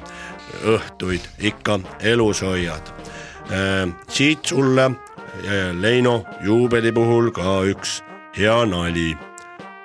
[0.65, 2.93] õhtuid ikka elus hoiad
[3.53, 3.89] äh,.
[4.09, 8.03] siit sulle äh, Leino juubeli puhul ka üks
[8.39, 9.17] hea nali.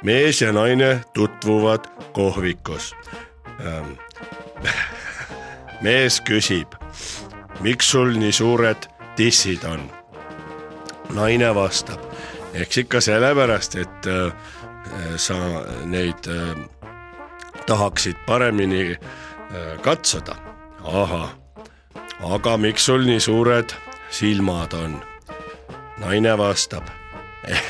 [0.03, 2.95] mees ja naine tutvuvad kohvikus
[3.65, 3.91] ähm,
[5.85, 6.75] mees küsib,
[7.59, 9.91] miks sul nii suured tissid on?
[11.13, 11.99] naine vastab,
[12.53, 14.33] eks ikka sellepärast, et äh,
[15.17, 15.35] sa
[15.85, 16.55] neid äh,
[17.65, 18.97] tahaksid paremini äh,
[19.81, 20.35] katsuda.
[20.83, 21.29] ahah,
[22.25, 23.73] aga miks sul nii suured
[24.09, 24.97] silmad on?
[26.01, 26.87] naine vastab
[27.47, 27.63] eh,,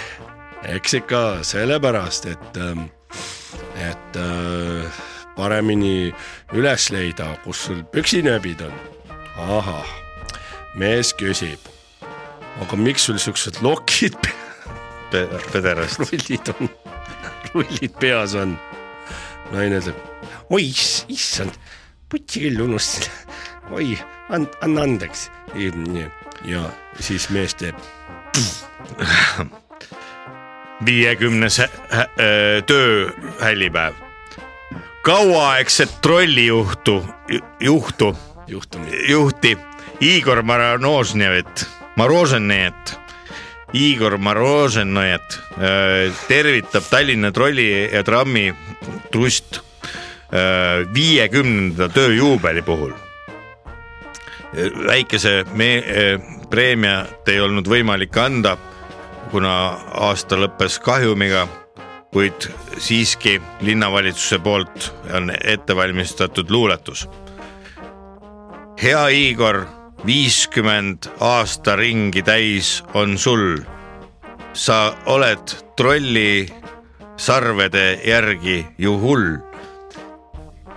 [0.63, 2.88] eks ikka sellepärast, et, ähm,
[3.76, 5.01] et äh,
[5.36, 6.13] paremini
[6.53, 8.74] üles leida, kus sul püksinööbid on.
[9.38, 9.88] ahah,
[10.76, 11.59] mees küsib,
[12.61, 14.32] aga miks sul siuksed lokid
[15.11, 15.99] Pe pederast.
[16.07, 16.69] rullid on,
[17.53, 18.57] rullid peas on?
[19.51, 19.97] naine ütleb,
[20.53, 20.67] oi
[21.11, 21.55] issand,
[22.09, 23.11] putsi küll unustasin,
[23.75, 23.97] oi,
[24.31, 25.29] anna andeks.
[26.45, 26.63] ja
[26.99, 27.75] siis mees teeb
[30.85, 32.07] viiekümnes äh,
[32.65, 33.93] tööhällipäev.
[35.01, 37.05] kauaaegset trollijuhtu,
[37.59, 38.17] juhtu,
[39.07, 39.57] juhti
[40.01, 43.00] Igor Morožnevit, Morožnevit
[43.74, 45.39] Igor Moroženojat
[46.28, 48.49] tervitab Tallinna trolli ja trammi
[49.11, 49.61] trust
[50.93, 52.93] viiekümnenda tööjuubeli puhul.
[54.88, 55.84] väikese me-,
[56.49, 58.57] preemiat ei olnud võimalik anda,
[59.32, 59.53] kuna
[60.07, 61.47] aasta lõppes kahjumiga,
[62.11, 67.07] kuid siiski linnavalitsuse poolt on ette valmistatud luuletus.
[68.82, 69.65] hea Igor,
[70.05, 73.61] viiskümmend aastaringi täis on sul.
[74.53, 76.49] sa oled trolli
[77.17, 79.37] sarvede järgi ju hull.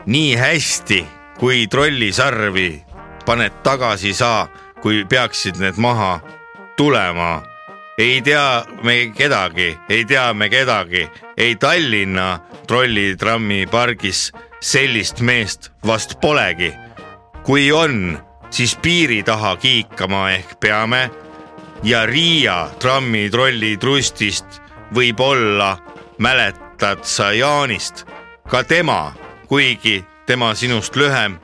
[0.07, 1.07] nii hästi,
[1.39, 2.85] kui trollisarvi
[3.27, 4.49] paned tagasi sa
[4.83, 6.21] kui peaksid need maha
[6.77, 7.43] tulema.
[7.99, 16.21] ei tea me kedagi, ei tea me kedagi, ei Tallinna trollitrammi pargis sellist meest vast
[16.21, 16.75] polegi.
[17.45, 18.19] kui on,
[18.55, 21.11] siis piiri taha kiikama ehk peame
[21.83, 24.61] ja Riia trammitrolli trustist
[24.95, 25.73] võib-olla
[26.23, 28.05] mäletad sa Jaanist,
[28.47, 29.11] ka tema,
[29.51, 31.35] kuigi tema sinust lühem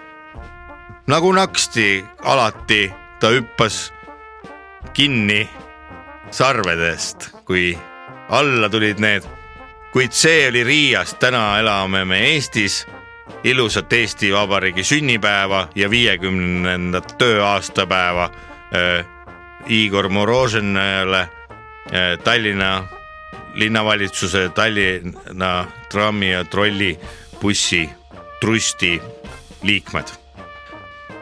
[1.10, 3.90] nagu naksti alati ta hüppas
[4.94, 5.48] kinni
[6.30, 7.74] sarvedest, kui
[8.28, 9.26] alla tulid need.
[9.92, 12.86] kuid see oli Riias, täna elame me Eestis.
[13.44, 19.06] Ilusat Eesti Vabariigi sünnipäeva ja viiekümnendat tööaastapäeva äh,
[19.66, 22.84] Igor Moroženile äh, Tallinna
[23.54, 27.90] linnavalitsuse Tallinna trammi ja trollibussi
[28.40, 29.02] trusti
[29.62, 30.19] liikmed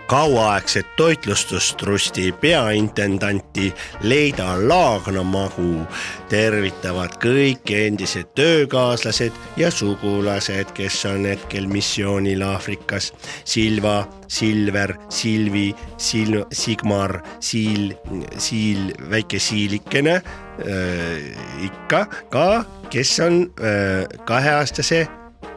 [0.08, 5.86] kauaaegset toitlustustrusti peaintendanti Leida Laagnamagu
[6.28, 13.10] tervitavad kõik endised töökaaslased ja sugulased, kes on hetkel missioonil Aafrikas.
[13.44, 17.92] Silva, Silver, Silvi, Sil-, Sigmar, Siil,
[18.38, 25.04] Siil, väike siilikene äh, ikka ka, kes on äh, kaheaastase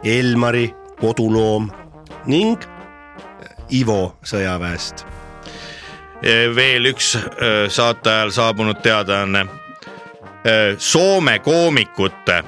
[0.04, 0.68] Elmari
[1.00, 1.72] koduloom
[2.28, 2.60] ning
[3.72, 5.06] Ivo sõjaväest.
[6.56, 7.16] veel üks
[7.70, 9.46] saate ajal saabunud teadaanne.
[10.78, 12.44] Soome koomikute,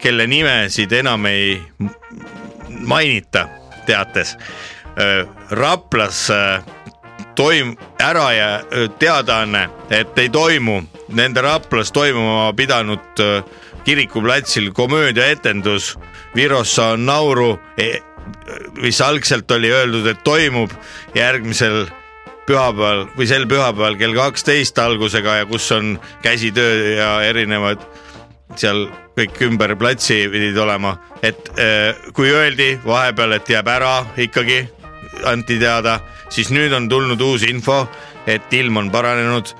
[0.00, 1.62] kelle nimesid enam ei
[2.68, 3.48] mainita
[3.86, 4.36] teates.
[5.50, 6.28] Raplas
[7.34, 8.50] toim-, ära ja
[8.98, 10.80] teadaanne, et ei toimu
[11.12, 13.24] nende Raplas toimuma pidanud
[13.84, 15.98] kirikuplatsil komöödiaetendus
[16.34, 17.98] Virossa on nauru e
[18.82, 20.72] mis algselt oli öeldud, et toimub
[21.14, 21.86] järgmisel
[22.46, 25.94] pühapäeval või sel pühapäeval kell kaksteist algusega ja kus on
[26.24, 27.84] käsitöö ja erinevad
[28.58, 34.62] seal kõik ümber platsi pidid olema, et äh, kui öeldi vahepeal, et jääb ära ikkagi,
[35.28, 36.00] anti teada,
[36.32, 37.84] siis nüüd on tulnud uus info,
[38.26, 39.52] et ilm on paranenud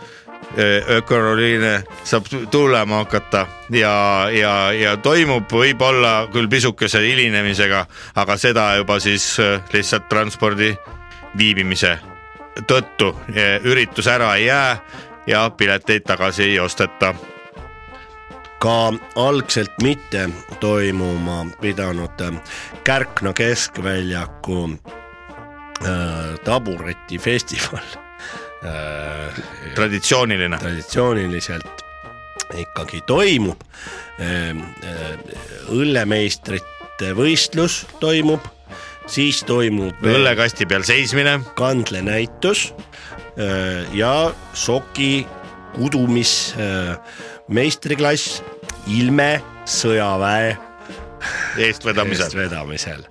[0.96, 9.00] ökoroliine saab tulema hakata ja, ja, ja toimub võib-olla küll pisukese hilinemisega, aga seda juba
[9.00, 9.36] siis
[9.72, 10.74] lihtsalt transpordi
[11.38, 11.96] viibimise
[12.68, 13.14] tõttu
[13.64, 14.76] üritus ära ei jää
[15.26, 17.14] ja pileteid tagasi ei osteta.
[18.62, 20.28] Ka algselt mitte
[20.60, 22.40] toimuma pidanud
[22.84, 28.01] Kärkna keskväljaku äh, taburetifestival
[29.74, 30.58] traditsiooniline.
[30.58, 31.82] traditsiooniliselt
[32.58, 33.60] ikkagi toimub
[34.20, 34.56] äh,.
[35.72, 38.44] õllemeistrite võistlus toimub,
[39.10, 45.24] siis toimub õllekasti peal seismine, kandlenäitus äh, ja soki
[45.72, 46.98] kudumis äh,
[47.48, 48.42] meistriklass
[48.92, 50.56] ilme sõjaväe
[51.62, 53.04] eestvedamisel, eestvedamisel.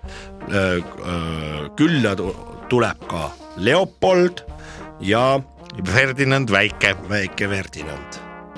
[1.79, 2.15] külla
[2.69, 3.29] tuleb ka
[3.61, 4.43] Leopold
[5.01, 5.39] ja
[5.85, 6.95] Ferdinand Väike.
[7.09, 8.13] väike Ferdinand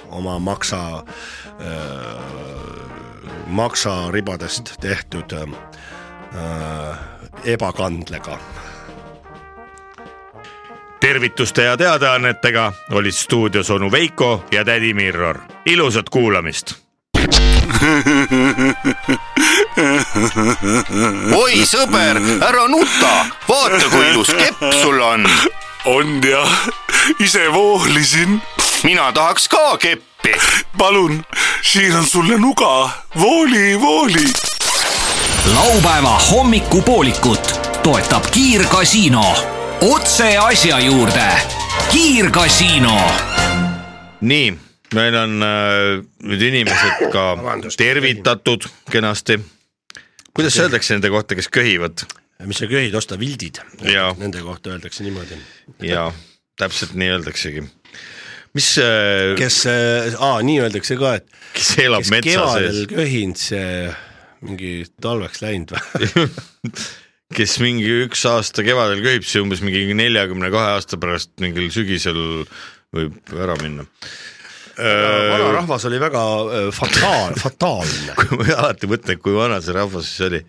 [0.09, 1.03] oma maksa äh,,
[3.47, 5.49] maksaribadest tehtud äh,
[7.45, 8.37] ebakandlega.
[10.99, 16.83] tervituste ja teadaannetega olid stuudios onu Veiko ja tädi Mirror, ilusat kuulamist
[21.35, 23.11] oi sõber, ära nuta,
[23.49, 25.27] vaata kui ilus kepp sul on.
[25.85, 26.69] On jah,
[27.19, 28.41] ise voolisin.
[28.83, 30.35] mina tahaks ka keppi.
[30.77, 31.23] palun,
[31.61, 34.25] siin on sulle nuga, vooli, vooli.
[35.53, 39.35] laupäeva hommikupoolikut toetab Kiirgasiino.
[39.81, 41.27] otse asja juurde.
[41.91, 43.11] kiirgasiino.
[44.21, 44.57] nii
[44.93, 47.37] meil on äh, nüüd inimesed ka
[47.77, 49.39] tervitatud kenasti.
[50.33, 52.22] kuidas öeldakse nende kohta, kes köhivad?
[52.49, 53.61] Mis sa köhid, osta vildid.
[54.19, 55.39] Nende kohta öeldakse niimoodi.
[55.87, 56.11] ja
[56.59, 57.63] täpselt nii öeldaksegi.
[58.53, 63.39] mis, kes, kes äh,, aa nii öeldakse ka, et kes elab kes metsa sees, köhinud,
[63.41, 63.87] see
[64.43, 66.27] mingi talveks läinud või?
[67.37, 72.19] kes mingi üks aasta kevadel köhib, see umbes mingi neljakümne kahe aasta pärast mingil sügisel
[72.93, 73.87] võib ära minna.
[74.77, 78.13] vanarahvas oli väga äh, fataal, fataalne.
[78.37, 80.43] ma alati mõtlen, kui vana see rahvas siis oli.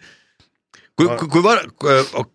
[0.99, 1.65] kui, kui, kui vana,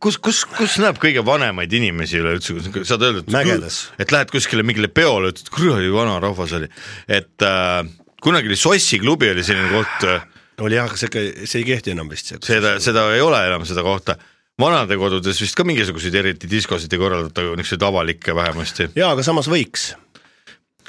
[0.04, 2.58] kus, kus, kus näeb kõige vanemaid inimesi üleüldse,
[2.88, 6.68] saad öelda, et et lähed kuskile mingile peole, ütled, kuradi vana rahvas oli,
[7.08, 7.86] et äh,
[8.24, 10.28] kunagi oli Sossi klubi oli selline koht äh,
[10.66, 12.34] oli jah, aga see see ei kehti enam vist.
[12.46, 14.18] seda, seda ei ole enam seda kohta.
[14.60, 18.90] vanadekodudes vist ka mingisuguseid eriti diskosid ei korraldata, niisuguseid avalikke vähemasti.
[18.96, 19.94] jaa, aga samas võiks.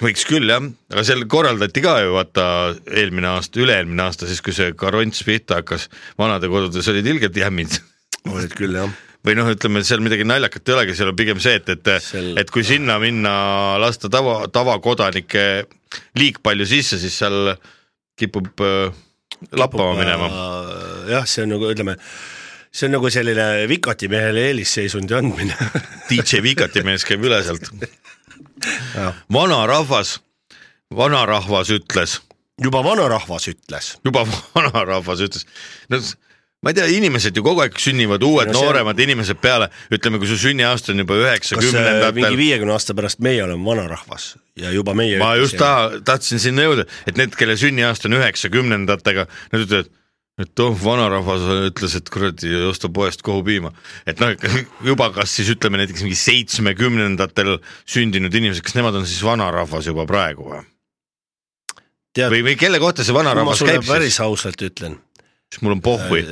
[0.00, 2.46] Võiks küll jah, aga seal korraldati ka ju vaata
[2.88, 5.88] eelmine aasta, üle-eelmine aasta, siis kui see karonts pihta hakkas,
[6.20, 7.78] vanadekodudes olid ilgelt jämmid
[8.30, 8.90] olid küll jah.
[9.26, 12.40] või noh, ütleme seal midagi naljakat ei olegi, seal on pigem see, et, et Seal-
[12.40, 13.34] et kui sinna minna,
[13.80, 15.46] lasta tava, tavakodanike
[16.20, 17.54] liig palju sisse, siis seal
[18.20, 18.92] kipub äh,
[19.56, 20.28] lappama minema.
[21.10, 21.96] jah, see on nagu ütleme,
[22.72, 25.56] see on nagu selline vikatimehele eelisseisundi andmine.
[26.10, 27.72] DJ Vikati mees käib üle sealt.
[29.32, 30.18] Vanarahvas,
[30.96, 32.18] vanarahvas ütles,
[32.62, 33.94] juba vanarahvas ütles.
[34.04, 34.24] juba
[34.56, 35.46] vanarahvas ütles,
[35.90, 36.00] no
[36.60, 39.38] ma ei tea, inimesed ju kogu aeg sünnivad uued No no, see on- nooremad inimesed
[39.40, 42.36] peale, ütleme, kui su sünniaasta on juba äh, mingi üheksakümnendatel.
[42.36, 46.84] viiekümne aasta pärast meie oleme vanarahvas ja juba meie ma just taha, tahtsin sinna jõuda,
[47.08, 49.88] et need, kelle sünniaasta on üheksakümnendatega, nad ütlevad,
[50.40, 53.72] et oh, vanarahvas ütles, et kuradi osta poest kohupiima.
[54.08, 54.34] et noh,
[54.86, 60.06] juba kas siis ütleme näiteks mingi seitsmekümnendatel sündinud inimesed, kas nemad on siis vanarahvas juba
[60.08, 60.64] praegu või?
[62.20, 64.24] või, või kelle kohta see vanarahvas käib päris siis?
[64.26, 64.98] ausalt ütlen
[65.50, 66.24] siis mul on pohhui.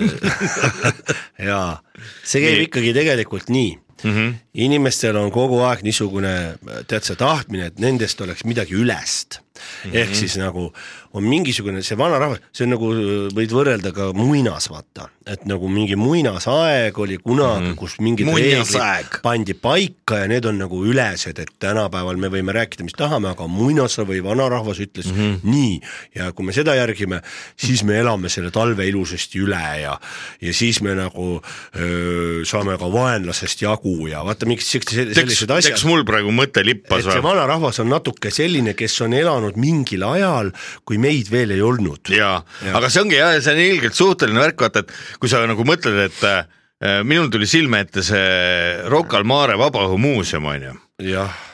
[1.51, 1.79] jaa,
[2.23, 2.71] see käib Nii.
[2.71, 4.35] ikkagi tegelikult nii Mm -hmm.
[4.55, 6.55] inimestel on kogu aeg niisugune
[6.87, 9.91] tead sa tahtmine, et nendest oleks midagi ülest mm.
[9.91, 9.97] -hmm.
[10.03, 10.73] ehk siis nagu
[11.17, 12.89] on mingisugune see vanarahvas, see on nagu
[13.37, 17.79] võid võrrelda ka muinas vaata, et nagu mingi muinasaeg oli kunagi mm, -hmm.
[17.81, 22.85] kus mingid reeglid pandi paika ja need on nagu ülesed, et tänapäeval me võime rääkida,
[22.85, 25.17] mis tahame, aga muinasrahvas või vanarahvas ütles mm.
[25.17, 25.41] -hmm.
[25.43, 25.81] nii
[26.15, 27.23] ja kui me seda järgime,
[27.57, 29.99] siis me elame selle talve ilusasti üle ja
[30.41, 31.41] ja siis me nagu
[31.77, 35.85] öö, saame ka vaenlasest jagu ja vaata mingid sellised asjad teeks.
[35.85, 40.53] mul praegu mõte lippas et see vanarahvas on natuke selline, kes on elanud mingil ajal,
[40.85, 42.13] kui meid veel ei olnud.
[42.13, 45.41] jaa ja., aga see ongi jah, see on ilgelt suhteline värk, vaata, et kui sa
[45.49, 50.75] nagu mõtled, et äh, minul tuli silme ette see Rocca al Mare Vabaõhumuuseum on ju,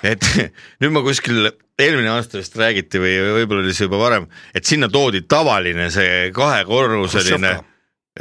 [0.03, 0.25] et
[0.83, 4.89] nüüd ma kuskil eelmine aasta vist räägiti või võib-olla oli see juba varem, et sinna
[4.93, 7.71] toodi tavaline see kahekorruseline Hruštšovka.,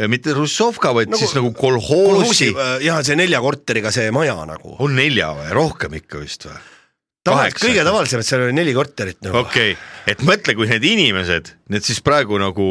[0.09, 2.47] mitte Hruštšovka, vaid Nagu- nagu, siis nagu kolhoosi,
[2.81, 4.75] jah, see nelja korteriga see maja nagu.
[4.81, 6.57] on nelja või rohkem ikka vist või?
[7.27, 9.43] Tavaliselt kõige tavalisemalt seal oli neli korterit nagu.
[9.43, 12.65] okei okay., et mõtle, kui need inimesed, need siis praegu nagu,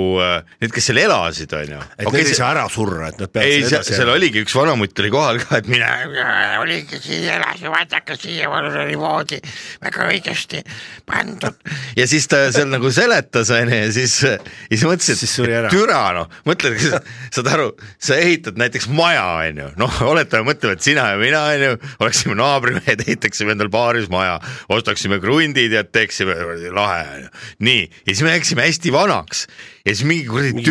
[0.61, 1.78] need, kes seal elasid, on ju.
[1.97, 4.53] et okay, need ei saa ära surra, et nad peavad ei, seal seal oligi üks
[4.57, 5.88] vanamutt oli kohal ka, et mine
[6.62, 9.38] oligi siia elas ja vaadake siia oli voodi
[9.82, 10.61] väga õigesti
[11.09, 11.72] pandud.
[11.97, 13.62] ja siis ta seal nagu seletas ja
[13.95, 14.36] siis, ja
[14.68, 15.70] siis mõtlesin, Siis ära.
[15.70, 16.76] et türa noh, mõtled,
[17.32, 17.70] saad aru,
[18.03, 21.72] sa ehitad näiteks maja onju, noh, oletame, mõtleme, et sina ja mina onju
[22.03, 24.36] oleksime naabrimehed, ehitaksime endale paaris maja,
[24.72, 26.36] ostaksime krundid ja teeksime
[26.76, 27.32] lahe onju.
[27.64, 29.47] nii, ja siis me läksime hästi vanaks.
[29.87, 30.62] Ja siis mingi kuradi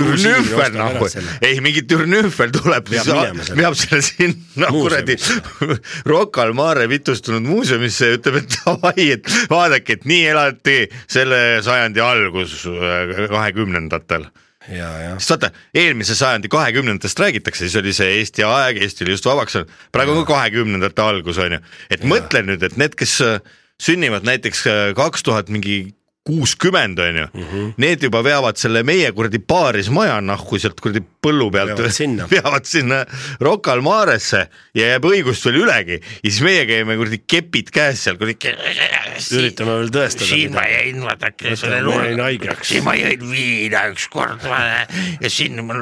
[0.76, 4.01] noh selle., ei mingi türnühvel tuleb, Veab selle.
[4.05, 5.18] sinna kuradi
[6.12, 11.62] Rocca al Mare vitustunud muuseumisse ja ütleb, et davai, et vaadake, et nii elati selle
[11.66, 14.28] sajandi algus äh, kahekümnendatel.
[14.72, 19.18] ja, ja sest vaata, eelmise sajandi kahekümnendatest räägitakse, siis oli see Eesti aeg, Eesti oli
[19.18, 22.95] just vabaks saanud, praegu on ka kahekümnendate algus on ju, et mõtle nüüd, et need,
[22.99, 23.41] kes äh,
[23.82, 27.74] sünnivad näiteks äh, kaks tuhat mingi kuuskümmend on ju mm, -hmm.
[27.78, 31.80] need juba veavad selle meie kuradi paaris maja nahku sealt kuradi põllu pealt
[32.32, 33.05] Veavad sinna.
[33.39, 38.03] Rocca al Maresse ja jääb õigust veel ülegi ja siis meie käime kuradi kepid käes
[38.03, 38.38] seal kuradi
[39.38, 41.82] üritame veel tõestada siin ma jäin vaadake selle
[42.22, 42.67] haigeks.
[42.69, 45.78] siin ma jõin viina ükskord ja siin ma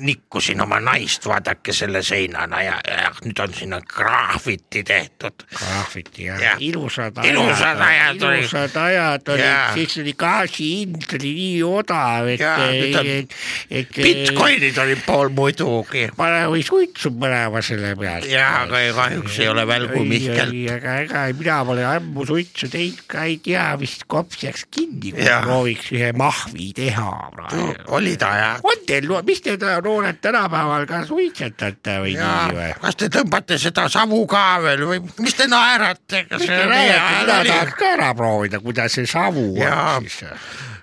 [0.00, 5.46] nikkusin oma naist, vaadake selle seinana ja, ja nüüd on sinna graffiti tehtud.
[5.54, 6.52] graffiti jah Jah.
[6.52, 9.19] ja., ilusad ajad, Ilusad ajad olid.
[9.28, 13.34] Ilusad ajad aastat oli Jaa., siis oli gaasi hind oli nii odav, et et,
[13.70, 16.08] et Bitcoinid olid pool muidugi.
[16.16, 18.26] pane või suitsu põlema selle pealt.
[18.28, 20.54] jaa, aga kahjuks ei ole välgu Mihkel.
[20.74, 25.28] aga ega mina pole ammu suitsu teinud ka ei tea, vist kops jääks kinni, kui
[25.44, 27.74] prooviks ühe mahvi teha praegu.
[27.96, 32.70] oli ta ja, on teil, mis te noored tänapäeval ka suitsetate või nii või?
[32.80, 37.40] kas te tõmbate seda savu ka veel või mis te naerate, mis te räägite, mina
[37.50, 39.96] tahaks ka ära proovida, kuidas see savu Jaa.
[39.98, 40.22] on siis.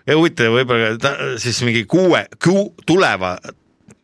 [0.07, 3.35] ja huvitav, võib-olla ta siis mingi kuue, kuu, tuleva,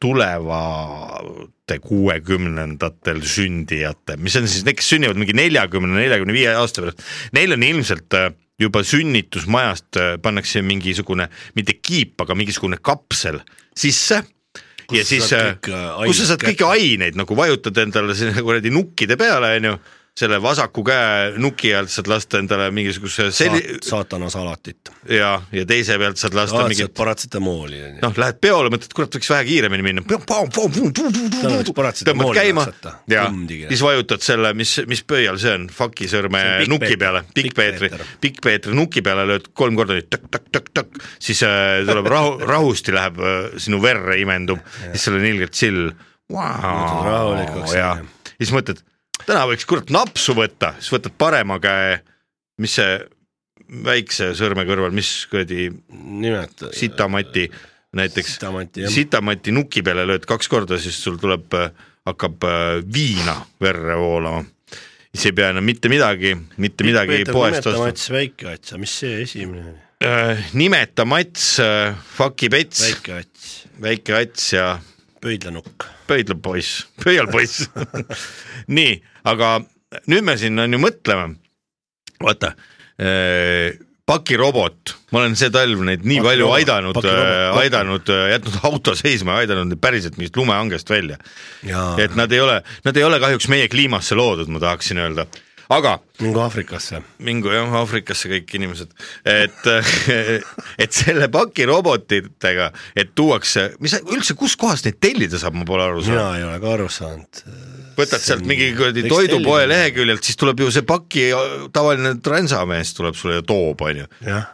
[0.04, 7.04] tulevate kuuekümnendatel sündijate, mis on siis need, kes sünnivad mingi neljakümne, neljakümne viie aasta pärast,
[7.36, 13.42] neil on ilmselt äh, juba sünnitusmajast äh, pannakse mingisugune, mitte kiip, aga mingisugune kapsel
[13.78, 14.22] sisse
[14.92, 19.18] ja sa siis, äh, kus sa saad kõiki aineid nagu vajutad endale sinna kuradi nukkide
[19.20, 19.78] peale, onju,
[20.20, 24.92] selle vasaku käe nuki alt saad lasta endale mingisuguse selli- Saat, saatana salatit.
[25.10, 28.02] ja, ja teise pealt saad lasta saad mingit paratsetamooli onju.
[28.04, 30.04] noh, lähed peole, mõtled, kurat, võiks vähe kiiremini minna.
[32.06, 32.68] tõmbad käima
[33.10, 33.26] ja
[33.74, 37.58] siis vajutad selle, mis, mis pöial see on, Fuki sõrme See on nuki peale, Pikk
[37.58, 37.90] Peetri
[38.22, 43.18] Pikk Peetri nuki peale lööd kolm korda nii tõkk-tõkk-tõkk-tõkk, siis äh, tuleb rahu, rahusti läheb
[43.18, 44.62] äh, sinu verre imendub,
[44.92, 45.90] siis sul on ilgelt chill
[46.34, 47.96] Muutud rahulikuks, ja
[48.38, 48.80] siis mõtled,
[49.26, 52.00] täna võiks kurat napsu võtta, siis võtad parema käe,
[52.62, 52.98] mis see
[53.84, 56.72] väikse sõrme kõrval, mis kuradi nimeta.
[56.76, 57.48] sitamati
[57.94, 58.40] näiteks
[58.90, 61.54] Sitamati, nuki peale lööd kaks korda, siis sul tuleb,
[62.08, 62.62] hakkab äh,
[62.94, 64.44] viina verre voolama.
[65.14, 67.92] siis ei pea enam mitte midagi, mitte midagi poest ostma.
[67.92, 69.80] Mats Väike-Ats, mis see esimene oli?
[70.60, 71.62] nimeta Mats,
[72.18, 73.52] Fuki Pets, Väike-Ats,
[73.82, 74.74] väike Ats ja
[75.24, 75.88] pöidlanukk.
[76.08, 77.70] pöidlapoiss, pöialpoiss.
[78.78, 78.98] nii,
[79.30, 79.56] aga
[80.12, 81.32] nüüd me siin on ju mõtleme,
[82.24, 82.54] vaata
[83.00, 87.62] äh, pakirobot, ma olen see talv neid nii palju Pakirobot, aidanud, pakirobot.
[87.62, 91.18] aidanud, jätnud auto seisma ja aidanud neid päriselt mingist lumehangest välja.
[91.98, 95.28] et nad ei ole, nad ei ole kahjuks meie kliimasse loodud, ma tahaksin öelda,
[95.70, 97.02] aga mingu Aafrikasse.
[97.24, 98.92] mingu jah Aafrikasse kõik inimesed,
[99.26, 99.70] et,
[100.84, 106.18] et selle pakirobotitega, et tuuakse, mis üldse, kuskohast neid tellida saab, ma pole aru mina
[106.20, 106.40] saanud.
[106.40, 107.44] ei ole ka aru saanud.
[108.00, 111.30] võtad sealt mingi kuradi toidupoe leheküljelt, siis tuleb ju see paki
[111.76, 114.10] tavaline transamees tuleb sulle ja toob, onju.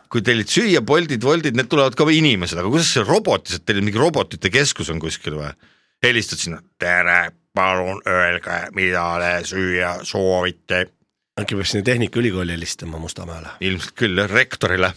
[0.09, 3.99] kui tellid süüa, Boltid, Woltid, need tulevad ka inimesed, aga kuidas see robot, teil mingi
[4.01, 5.51] robotite keskus on kuskil või?
[6.03, 10.85] helistad sinna, tere, palun öelge, mida te süüa soovite.
[11.39, 13.47] Äkki peaks sinna Tehnikaülikooli helistama Mustamäele.
[13.61, 14.93] ilmselt küll jah, rektorile.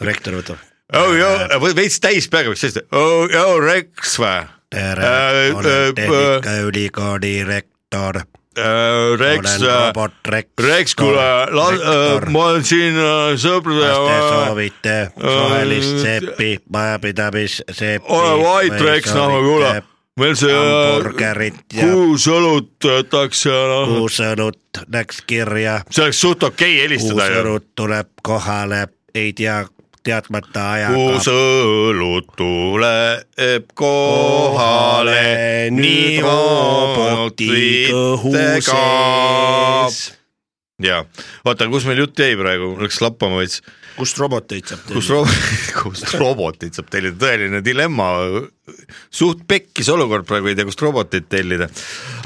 [0.00, 0.62] rektor võtab.
[1.00, 4.46] oh joo, või veits täis peaga võiks sellist, oh joo, Rex või?
[4.70, 8.20] tere Äh,, äh, olen Tehnikaülikooli rektor,
[8.56, 10.66] olen, robot rektor.
[10.66, 11.26] Rex, kuule,
[12.32, 18.08] ma olen siin äh, sõprade kas te soovite suhelist seppi, majapidamisseppi?
[18.08, 19.74] ole vait, Rex, noh, kuule,
[20.16, 21.46] meil see äh,
[21.76, 27.42] ja kuusõlut võtaks ja noh, kuusõnut läks kirja, see oleks suht okei helistada ju.
[27.42, 29.58] kuusõnut tuleb kohale, ei tea,
[30.06, 30.96] teadmata ajaga.
[30.96, 35.20] kuusõlut tuleb kohale
[35.76, 37.50] nüüd roboti
[37.90, 38.32] kõhu
[38.64, 39.98] sees.
[40.80, 41.02] ja
[41.44, 43.60] oota, kus meil jutt jäi praegu, läks lappama veits,
[43.96, 45.24] kust roboteid saab kus ro-,
[45.80, 48.08] kust robotit saab tellida, tõeline dilemma,
[49.14, 51.68] suht pekkis olukord praegu, ei tea, kust robotit tellida.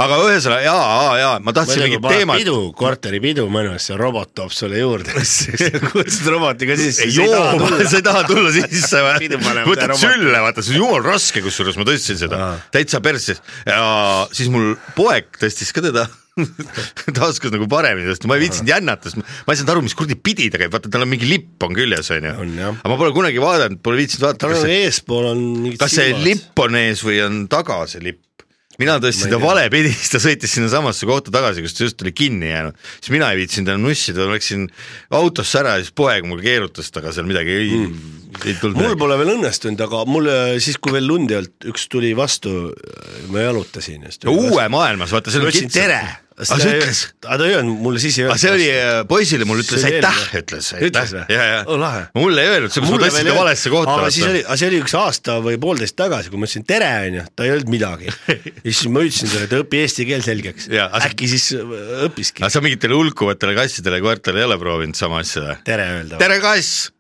[0.02, 2.42] aga ühesõnaga jaa, jaa, ma tahtsin mingit teemat.
[2.42, 5.14] pidu, korteripidu mõnus, see robot toob sulle juurde.
[5.92, 7.08] kutsud robotiga sisse.
[7.08, 9.30] ei joo, sa ei taha tulla sisse või
[9.70, 14.50] võtad sülle, vaata see on jumala raske, kusjuures ma tõstsin seda täitsa perses ja siis
[14.52, 16.08] mul poeg tõstis ka teda
[17.16, 19.97] ta oskas nagu paremini tõsta, ma ei viitsinud jännata, sest ma ei saanud aru, mis
[19.99, 22.34] kuradi pidi ta käib, vaata tal on mingi lipp on küljes onju.
[22.70, 25.97] Aga ma pole kunagi vaadanud, pole viitsinud vaadata, tal on see, eespool on mingid kas
[25.99, 28.26] see lipp on ees või on taga see lipp.
[28.80, 29.43] mina tõstsin ta tea.
[29.45, 32.80] valepidi, siis ta sõitis sinnasamasse kohta tagasi, kus ta just oli kinni jäänud.
[33.01, 34.70] siis mina ei viitsinud enam nussida, läksin
[35.20, 38.97] autosse ära ja siis poeg mul keerutas taga seal midagi ei mm., ei tulnud mul.
[38.99, 42.70] pole veel õnnestunud, aga mul äh, siis, kui veel lund ei olnud, üks tuli vastu,
[43.32, 44.26] ma jalutasin just.
[44.30, 46.01] uue maailmas, vaata seal on tere,
[46.41, 48.43] aga see ütles, aga ta ei öelnud, mulle siis ei aga öelnud.
[48.43, 51.24] see oli äh, poisile, mul ütles aitäh, ütles Ütles aitäh või?
[51.36, 51.82] ja, ja Oh,
[52.16, 53.97] mulle ei öelnud, ma tõstsin ta valesse kohta.
[53.99, 56.91] aga siis oli, aga see oli üks aasta või poolteist tagasi, kui ma ütlesin tere,
[57.11, 58.11] onju, ta ei öelnud midagi.
[58.66, 60.70] ja siis ma ütlesin talle, et õpi eesti keel selgeks
[61.11, 61.78] äkki siis äh,
[62.09, 65.57] õppiski aga sa mingitele hulkuvatele kassidele ja koertele ei ole proovinud sama asja või?
[65.68, 66.20] tere öelda.
[66.22, 66.91] tere kass,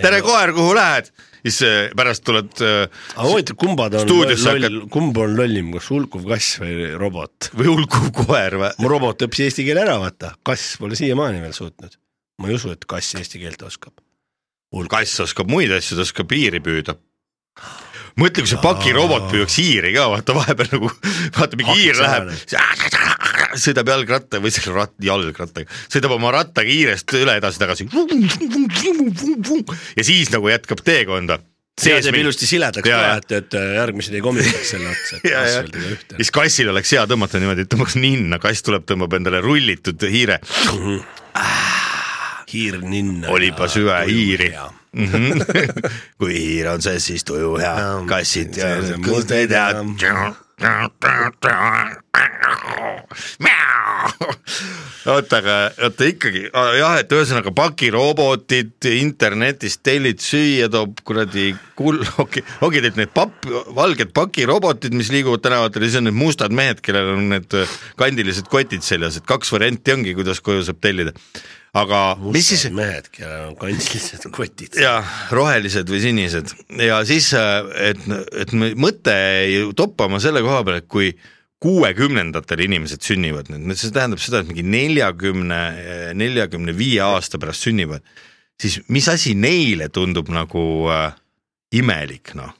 [0.00, 1.12] tere koer, kuhu lähed?
[1.42, 2.84] Siis äh, pärast tuled äh,
[3.16, 7.50] aga huvitav, kumbad on Stuudiosse loll hakkad-, kumb on lollim, kas hulkuv kass või robot?
[7.56, 8.72] või hulkuv koer või?
[8.82, 11.98] mu robot õppis eesti keele ära, vaata, kass pole siiamaani veel suutnud.
[12.40, 13.96] ma ei usu, et kass eesti keelt oskab.
[14.92, 16.96] kass oskab muid asju, ta oskab hiiri püüda.
[18.18, 20.90] mõtle, kui see pakirobot püüaks hiiri ka, vaata vahepeal nagu,
[21.36, 22.32] vaata mingi hiir läheb,
[23.60, 27.88] sõidab jalgratta või selle rat-, jalgrattaga, sõidab oma rattaga hiirest üle edasi-tagasi.
[29.96, 31.40] ja siis nagu jätkab teekonda.
[31.80, 35.16] see teeb ilusti siledaks Ja, ka ja., et, et äh, järgmised ei komistaks selle otsa,
[35.16, 36.18] et ja, ja asfaldiga ühte.
[36.18, 40.40] siis kassil oleks hea tõmmata niimoodi, et tõmbaks ninna, kass tuleb, tõmbab endale rullitud hiire.
[42.52, 43.30] hiir ninna.
[43.32, 44.52] olipa süve hiiri.
[46.20, 48.72] kui hiir on see, siis tuju hea Ja,, kassid ja
[49.46, 50.26] tea mõte,.
[55.10, 55.54] oota, aga
[55.86, 62.98] oota ikkagi jah, et ühesõnaga pakirobotid internetist tellid süüa, toob kuradi kull-, okei, ongi teil
[62.98, 63.46] need papp,
[63.76, 67.56] valged pakirobotid, mis liiguvad tänavatel ja siis on need mustad mehed, kellel on need
[68.00, 71.14] kandilised kotid seljas, et kaks varianti ongi, kuidas koju saab tellida.
[71.78, 71.98] Aga
[72.34, 74.74] mis siis mehed, kellel on kandilised kotid.
[74.80, 74.96] ja
[75.34, 78.00] rohelised või sinised ja siis, et,
[78.42, 81.12] et me- mõte jäi toppama selle koha peal, et kui
[81.60, 85.60] kuuekümnendatel inimesed sünnivad nüüd, see tähendab seda, et mingi neljakümne,
[86.16, 88.02] neljakümne viie aasta pärast sünnivad,
[88.60, 91.12] siis mis asi neile tundub nagu äh,
[91.76, 92.56] imelik noh,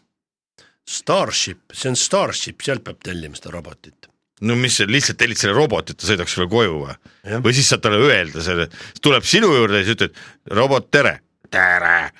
[0.90, 4.08] Starship, see on Starship, sealt peab tellima seda robotit.
[4.40, 7.70] No mis sa lihtsalt tellid selle roboti, et ta sõidaks sulle koju või või siis
[7.70, 8.68] saad talle öelda selle,
[9.04, 10.20] tuleb sinu juurde ja siis ütled,
[10.56, 11.18] robot, tere.
[11.50, 12.10] tere.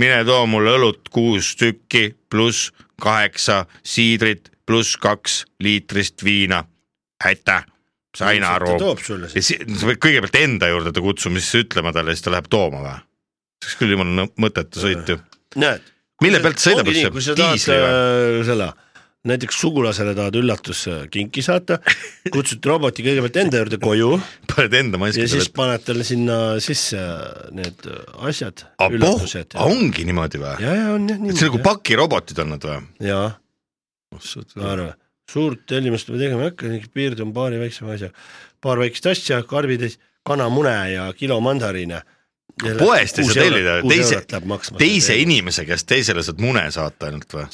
[0.00, 2.72] mine too mulle õlut kuus tükki pluss
[3.02, 6.64] kaheksa siidrit pluss kaks liitrist viina.
[7.24, 7.64] aitäh,
[8.16, 8.74] sain aru.
[8.74, 9.54] ta toob sulle siis.
[9.78, 12.94] sa pead kõigepealt enda juurde ta kutsuma, siis ütlema talle, siis ta läheb tooma või?
[13.62, 15.18] see oleks küll jumala mõttetu sõit ju.
[15.56, 15.90] näed.
[16.22, 17.92] Mille pealt sõidab tahad diisli või?
[17.92, 18.68] äh, selle,
[19.28, 21.78] näiteks sugulasele tahad üllatuskinki saata,
[22.34, 24.08] kutsud roboti kõigepealt enda juurde koju
[24.50, 27.02] paned enda maski ja siis paned talle sinna sisse
[27.54, 27.86] need
[28.26, 30.56] asjad, ah ongi niimoodi või?
[30.64, 31.66] ja, ja on jah see nagu niimoodi.
[31.68, 32.80] pakirobotid on nad või?
[33.06, 33.28] jaa,
[34.58, 34.88] arva,
[35.30, 38.26] suurt tellimust me tegema ei hakka, piirdume paari väiksema asjaga,
[38.62, 42.02] paar väikest asja, karbitäis, kanamune ja kilo mandariine.
[42.78, 44.18] Poest ei saa tellida, teise,
[44.78, 47.46] teise inimese käest teisele saad mune saata ainult või?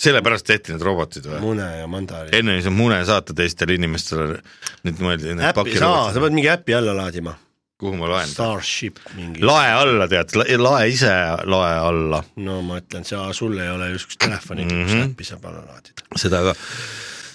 [0.00, 1.40] sellepärast tehti need robotid või?
[1.44, 2.34] mune ja mandariin.
[2.40, 4.40] enne ei saa mune saata teistele inimestele,
[4.86, 7.36] nüüd mõeldi äppi sa pead mingi äpi alla laadima.
[7.80, 8.28] kuhu ma laen?
[8.28, 9.40] Starship mingi.
[9.46, 11.12] lae alla tead, lae ise
[11.44, 14.82] lae alla, no ma ütlen, sa, sul ei ole just telefoni mm, -hmm.
[14.84, 15.10] kus Mhm.
[15.12, 16.04] äppi saab alla laadida.
[16.16, 16.54] seda ka.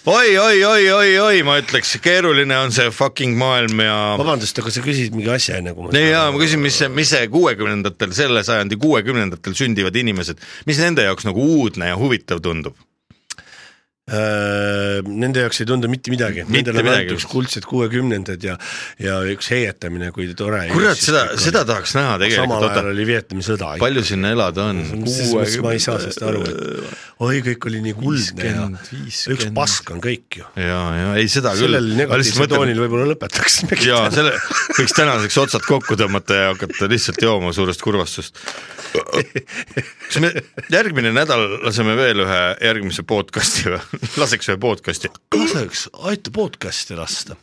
[0.06, 4.74] oi, oi, oi, oi, oi, ma ütleks, keeruline on see fucking maailm ja vabandust, aga
[4.74, 5.94] sa küsisid mingi asja enne kui ma.
[5.98, 10.82] ei jaa, ma küsin, mis see, mis see kuuekümnendatel, selle sajandi kuuekümnendatel sündivad inimesed, mis
[10.84, 12.78] nende jaoks nagu uudne ja huvitav tundub?
[14.06, 18.54] Äh, Nende jaoks ei tundu mitte midagi, nendele on antud kuldsed kuuekümnendad ja,
[19.02, 20.60] ja üks heietamine, kui tore.
[20.70, 23.72] kurat, seda, seda tahaks näha tegelikult, samal ajal, oli Vietnami sõda.
[23.82, 24.84] palju sinna elada on?
[24.86, 26.94] selles mõttes ma ei saa sellest aru, et
[27.26, 30.46] oi, kõik oli nii kuldne ja 50, üks pask on kõik ju.
[30.62, 31.66] ja, ja ei seda küll.
[31.66, 33.90] sellel negatiivsel toonil võib-olla lõpetaksimegi.
[33.90, 34.36] ja selle
[34.78, 38.38] võiks tänaseks otsad kokku tõmmata ja hakata lihtsalt jooma suurest kurvastust.
[38.94, 40.30] kas me
[40.70, 43.95] järgmine nädal laseme veel ühe järgmise podcast'i või?
[44.22, 45.10] laseks ühe podcast'i.
[45.36, 47.36] laseks, aita podcast'i lasta.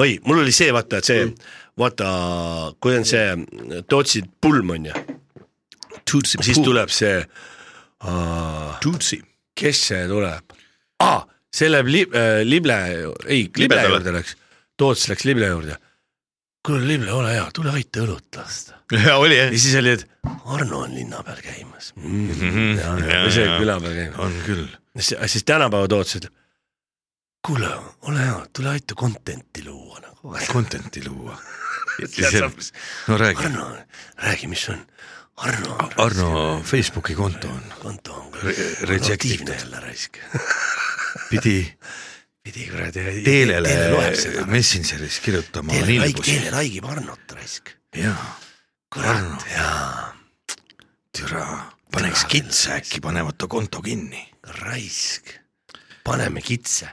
[0.00, 1.26] oi, mul oli see, vaata, et see,
[1.80, 2.10] vaata,
[2.80, 4.94] kui on see Tootsi pulm on ju,
[6.24, 7.20] siis tuleb see
[8.80, 9.20] Tutsi.
[9.60, 10.54] kes see tuleb
[11.04, 12.76] ah,, see läheb li, äh, Lible,
[13.26, 14.36] ei, Lible juurde läks,
[14.80, 15.76] Toots läks Lible juurde.
[16.66, 18.78] kuule, Lible, ole hea, tule aita õlut lasta.
[18.96, 20.06] ja oli jah ja, siis oli, et
[20.50, 22.30] Arno on linna peal käimas mm,.
[22.36, 22.78] Mhm.
[22.78, 23.58] ja, Ja, ja, see ja.
[23.60, 24.18] küla peal käimas.
[24.26, 24.66] on küll.
[24.98, 25.84] Siis siis tänapäeva
[26.18, 26.32] ütleb,
[27.46, 27.70] kuule,
[28.02, 30.34] ole hea, tule aita content'i luua nagu.
[30.52, 31.38] Content'i luua.
[32.00, 32.50] Arno,
[33.08, 33.42] no räägi.
[34.16, 34.86] räägi, mis on.
[35.36, 35.76] Arno.
[35.96, 39.12] Arno Facebooki konto on, konto on Re- rejected.
[39.14, 40.16] aktiivne jälle raisk.
[41.30, 41.78] pidi
[42.42, 43.22] pidi kuradi.
[43.24, 43.68] Teelele.
[44.46, 45.72] Messengeris kirjutama.
[45.72, 47.68] Teele laigib Arnot raisk.
[47.96, 48.38] jaa,
[48.94, 50.14] kurat, jaa,
[51.18, 54.29] türa, paneks kitse, äkki panevad ta konto kinni.
[54.60, 55.34] raisk.
[56.04, 56.88] paneme kitse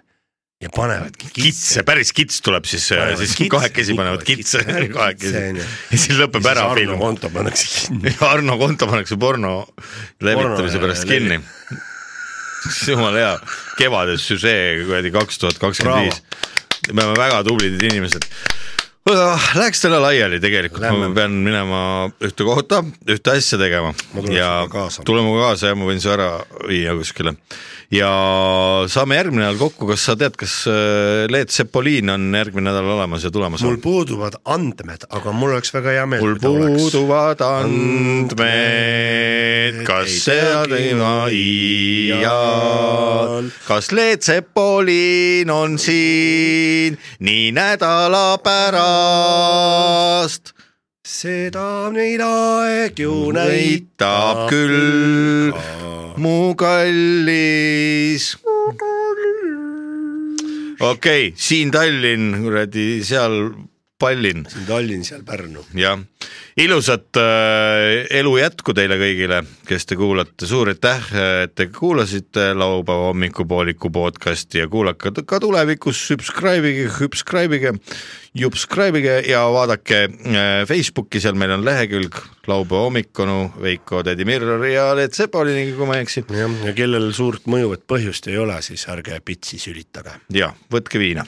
[0.62, 5.34] ja panevadki kitse, päris kits tuleb siis, Panevad siis kitse, kahekesi panevad kitse, kitse, kahekesi
[5.34, 6.98] kitse, ja siis lõpeb ära Arno film.
[7.02, 8.14] konto pannakse kinni.
[8.16, 9.54] ja Arno konto pannakse porno
[10.26, 11.40] levitamise pärast levi- kinni.
[12.90, 13.36] jumala hea,
[13.78, 16.24] kevades süžee kuradi kaks tuhat kakskümmend viis.
[16.92, 18.26] me oleme väga tublid inimesed.
[19.08, 21.80] Läheks täna laiali tegelikult, ma pean minema
[22.24, 23.94] ühte kohta, ühte asja tegema.
[24.34, 25.68] Ja sinuga kaasa.
[25.70, 27.36] ja ma võin su ära viia kuskile.
[27.92, 28.10] ja
[28.92, 33.24] saame järgmine nädal kokku, kas sa tead, kas äh, Leet Sepolin on järgmine nädal olemas
[33.24, 33.62] ja tulemas?
[33.64, 38.36] mul puuduvad andmed, aga mul oleks väga hea meel, mul puuduvad andmed,
[39.88, 42.28] kas seda teema iial,
[43.70, 46.98] kas Leet Sepolin on siin?
[47.24, 48.97] Nii nädala pärast?
[51.18, 55.54] Seda neid aeg ju näitab küll,
[56.22, 58.36] mu kallis.
[60.78, 63.40] okei okay,, siin Tallinn, kuradi seal
[64.00, 65.64] Pallin siin Tallinn, seal Pärnu.
[65.74, 65.98] jah,
[66.58, 71.08] ilusat äh, elu jätku teile kõigile, kes te kuulate, suur aitäh,
[71.44, 77.74] et te kuulasite laupäeva hommikupooliku podcasti ja kuulake ka tulevikus, subscribe ige, subscribe ige,
[78.38, 84.68] subscribe ige ja vaadake äh, Facebooki, seal meil on lehekülg laupäeva hommikunu, Veiko, tädi Mirror
[84.70, 86.22] ja Leet Sepoliniga, kui ma ei eksi.
[86.38, 90.20] jah, ja kellel suurt mõjuvat põhjust ei ole, siis ärge pitsi sülitage.
[90.38, 91.26] ja võtke viina